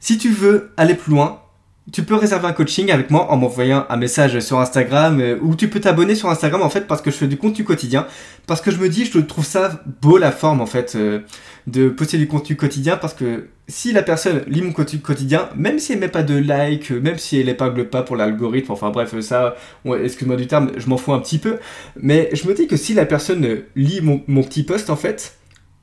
Si 0.00 0.18
tu 0.18 0.30
veux 0.30 0.72
aller 0.76 0.94
plus 0.94 1.12
loin, 1.12 1.41
tu 1.90 2.04
peux 2.04 2.14
réserver 2.14 2.46
un 2.46 2.52
coaching 2.52 2.92
avec 2.92 3.10
moi 3.10 3.32
en 3.32 3.36
m'envoyant 3.36 3.86
un 3.88 3.96
message 3.96 4.38
sur 4.38 4.60
Instagram 4.60 5.20
euh, 5.20 5.38
ou 5.42 5.56
tu 5.56 5.68
peux 5.68 5.80
t'abonner 5.80 6.14
sur 6.14 6.30
Instagram 6.30 6.62
en 6.62 6.70
fait 6.70 6.86
parce 6.86 7.02
que 7.02 7.10
je 7.10 7.16
fais 7.16 7.26
du 7.26 7.36
contenu 7.36 7.64
quotidien. 7.64 8.06
Parce 8.46 8.60
que 8.60 8.70
je 8.70 8.78
me 8.78 8.88
dis 8.88 9.04
je 9.04 9.18
trouve 9.18 9.44
ça 9.44 9.82
beau 10.00 10.16
la 10.16 10.30
forme 10.30 10.60
en 10.60 10.66
fait 10.66 10.94
euh, 10.94 11.20
de 11.66 11.88
poster 11.88 12.18
du 12.18 12.28
contenu 12.28 12.54
quotidien 12.54 12.96
parce 12.96 13.14
que 13.14 13.48
si 13.66 13.92
la 13.92 14.02
personne 14.02 14.42
lit 14.46 14.62
mon 14.62 14.72
contenu 14.72 15.00
quotidien 15.00 15.48
même 15.56 15.80
si 15.80 15.92
elle 15.92 15.98
met 15.98 16.08
pas 16.08 16.22
de 16.22 16.36
like 16.36 16.92
même 16.92 17.18
si 17.18 17.40
elle 17.40 17.48
épingle 17.48 17.88
pas 17.88 18.02
pour 18.02 18.14
l'algorithme 18.14 18.70
enfin 18.72 18.90
bref 18.90 19.18
ça 19.20 19.56
excuse-moi 19.84 20.36
du 20.36 20.46
terme 20.46 20.70
je 20.76 20.88
m'en 20.88 20.98
fous 20.98 21.12
un 21.12 21.20
petit 21.20 21.38
peu. 21.38 21.58
Mais 21.96 22.30
je 22.32 22.46
me 22.46 22.54
dis 22.54 22.68
que 22.68 22.76
si 22.76 22.94
la 22.94 23.06
personne 23.06 23.62
lit 23.74 24.00
mon, 24.02 24.22
mon 24.28 24.44
petit 24.44 24.62
post 24.62 24.88
en 24.88 24.96
fait 24.96 25.36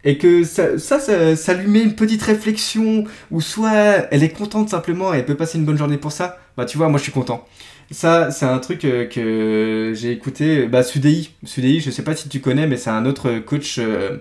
et 0.04 0.18
que 0.18 0.44
ça, 0.44 0.78
ça, 0.78 1.00
ça, 1.36 1.54
lui 1.54 1.68
met 1.68 1.82
une 1.82 1.96
petite 1.96 2.22
réflexion, 2.22 3.04
ou 3.32 3.42
soit 3.42 4.08
elle 4.12 4.24
est 4.24 4.30
contente 4.30 4.70
simplement 4.70 5.14
et 5.14 5.18
elle 5.18 5.26
peut 5.26 5.36
passer 5.36 5.58
une 5.58 5.66
bonne 5.66 5.78
journée 5.78 5.98
pour 5.98 6.12
ça, 6.12 6.38
bah 6.58 6.66
tu 6.66 6.78
vois, 6.78 6.90
moi 6.90 6.98
je 6.98 7.04
suis 7.04 7.12
content. 7.12 7.46
Ça, 7.92 8.30
c'est 8.30 8.46
un 8.46 8.60
truc 8.60 8.86
euh, 8.86 9.06
que 9.08 9.94
j'ai 9.96 10.12
écouté, 10.12 10.68
bah 10.68 10.84
Sudei, 10.84 11.30
Sudei, 11.44 11.80
je 11.80 11.90
sais 11.90 12.04
pas 12.04 12.16
si 12.16 12.30
tu 12.30 12.40
connais, 12.40 12.68
mais 12.68 12.78
c'est 12.78 12.92
un 12.92 13.06
autre 13.06 13.40
coach 13.40 13.78
euh, 13.80 14.20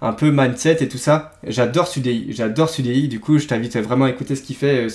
un 0.00 0.12
peu 0.12 0.30
mindset 0.30 0.82
et 0.82 0.88
tout 0.88 0.98
ça. 0.98 1.32
J'adore 1.46 1.88
Sudei, 1.88 2.26
j'adore 2.30 2.70
Sudei, 2.70 3.08
du 3.08 3.18
coup 3.18 3.38
je 3.38 3.46
t'invite 3.46 3.76
vraiment 3.78 4.06
écouter 4.06 4.36
ce 4.36 4.42
qu'il 4.42 4.56
fait 4.56 4.86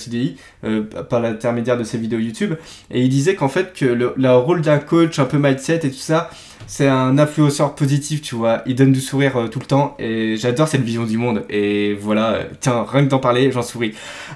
euh, 0.64 0.82
par 0.82 1.20
l'intermédiaire 1.20 1.76
de 1.76 1.84
ses 1.84 1.98
vidéos 1.98 2.18
YouTube. 2.18 2.54
Et 2.90 3.02
il 3.02 3.10
disait 3.10 3.34
qu'en 3.34 3.48
fait 3.48 3.74
que 3.74 3.84
le, 3.84 4.14
le 4.16 4.32
rôle 4.34 4.62
d'un 4.62 4.78
coach 4.78 5.18
un 5.18 5.26
peu 5.26 5.38
mindset 5.38 5.86
et 5.86 5.90
tout 5.90 5.96
ça, 5.96 6.30
c'est 6.66 6.88
un 6.88 7.16
influenceur 7.18 7.74
positif, 7.74 8.22
tu 8.22 8.34
vois. 8.34 8.62
Il 8.66 8.74
donne 8.74 8.92
du 8.92 9.00
sourire 9.00 9.36
euh, 9.36 9.48
tout 9.48 9.60
le 9.60 9.66
temps 9.66 9.94
et 9.98 10.36
j'adore 10.36 10.66
cette 10.66 10.82
vision 10.82 11.04
du 11.04 11.16
monde. 11.16 11.44
Et 11.48 11.94
voilà, 11.94 12.32
euh, 12.32 12.44
tiens, 12.60 12.84
rien 12.88 13.04
que 13.04 13.10
d'en 13.10 13.20
parler, 13.20 13.52
j'en 13.52 13.62
souris. 13.62 13.94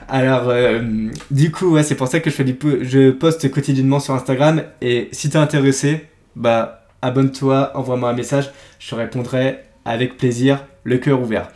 Alors, 0.09 0.49
euh, 0.49 0.81
du 1.31 1.51
coup, 1.51 1.73
ouais, 1.73 1.83
c'est 1.83 1.97
pour 1.97 2.09
ça 2.09 2.21
que 2.21 2.31
je, 2.31 2.37
fais 2.37 2.47
je 2.83 3.11
poste 3.11 3.51
quotidiennement 3.51 3.99
sur 3.99 4.15
Instagram. 4.15 4.63
Et 4.81 5.09
si 5.11 5.29
t'es 5.29 5.39
intéressé, 5.39 6.07
bah, 6.37 6.87
abonne-toi, 7.03 7.73
envoie-moi 7.75 8.11
un 8.11 8.15
message. 8.15 8.51
Je 8.79 8.91
te 8.91 8.95
répondrai 8.95 9.59
avec 9.85 10.17
plaisir, 10.17 10.65
le 10.85 10.99
cœur 10.99 11.21
ouvert. 11.21 11.49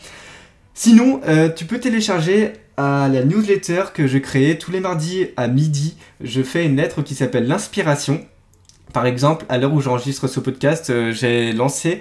Sinon, 0.74 1.20
tu 1.54 1.66
peux 1.66 1.78
télécharger 1.78 2.52
à 2.76 3.08
la 3.08 3.22
newsletter 3.24 3.84
que 3.94 4.08
je 4.08 4.18
crée 4.18 4.58
tous 4.58 4.72
les 4.72 4.80
mardis 4.80 5.28
à 5.36 5.46
midi. 5.46 5.96
Je 6.20 6.42
fais 6.42 6.66
une 6.66 6.76
lettre 6.76 7.02
qui 7.02 7.14
s'appelle 7.14 7.46
l'inspiration 7.46 8.26
par 8.92 9.06
exemple, 9.06 9.44
à 9.48 9.58
l'heure 9.58 9.72
où 9.72 9.80
j'enregistre 9.80 10.28
ce 10.28 10.40
podcast, 10.40 10.90
euh, 10.90 11.12
j'ai 11.12 11.52
lancé, 11.52 12.00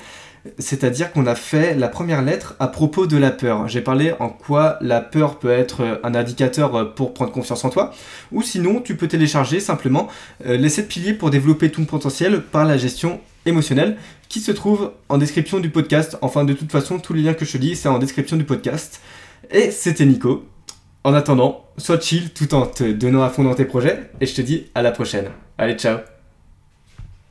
c'est-à-dire 0.60 1.12
qu'on 1.12 1.26
a 1.26 1.36
fait 1.36 1.74
la 1.74 1.88
première 1.88 2.22
lettre 2.22 2.56
à 2.60 2.68
propos 2.68 3.08
de 3.08 3.18
la 3.18 3.32
peur. 3.32 3.68
J'ai 3.68 3.82
parlé 3.82 4.14
en 4.20 4.30
quoi 4.30 4.78
la 4.82 5.02
peur 5.02 5.40
peut 5.40 5.50
être 5.50 5.82
euh, 5.82 5.96
un 6.04 6.14
indicateur 6.14 6.76
euh, 6.76 6.86
pour 6.86 7.14
prendre 7.14 7.32
confiance 7.32 7.64
en 7.66 7.70
toi, 7.70 7.94
ou 8.32 8.42
sinon 8.42 8.82
tu 8.82 8.96
peux 8.96 9.08
télécharger 9.08 9.60
simplement 9.60 10.08
les 10.46 10.70
7 10.70 10.88
piliers 10.88 11.14
pour 11.14 11.30
développer 11.30 11.72
ton 11.72 11.86
potentiel 11.86 12.42
par 12.42 12.66
la 12.66 12.78
gestion 12.78 13.22
émotionnelle 13.46 13.98
qui 14.30 14.40
se 14.40 14.52
trouve 14.52 14.92
en 15.10 15.18
description 15.18 15.60
du 15.60 15.70
podcast. 15.70 16.18
Enfin, 16.22 16.44
de 16.44 16.54
toute 16.54 16.72
façon, 16.72 17.00
tous 17.00 17.14
les 17.14 17.22
liens 17.22 17.34
que 17.34 17.46
je 17.46 17.52
te 17.52 17.58
dis, 17.58 17.76
c'est 17.76 17.90
en 17.90 18.00
description 18.00 18.38
du 18.38 18.44
podcast. 18.44 19.02
Et 19.52 19.72
c'était 19.72 20.06
Nico. 20.06 20.46
En 21.04 21.14
attendant, 21.14 21.66
sois 21.78 22.00
chill 22.00 22.32
tout 22.32 22.54
en 22.54 22.66
te 22.66 22.92
donnant 22.92 23.24
à 23.24 23.30
fond 23.30 23.44
dans 23.44 23.56
tes 23.56 23.66
projets 23.66 24.10
et 24.22 24.26
je 24.26 24.34
te 24.34 24.42
dis 24.42 24.68
à 24.74 24.82
la 24.82 24.92
prochaine. 24.92 25.26
Allez, 25.58 25.76
ciao 25.76 26.13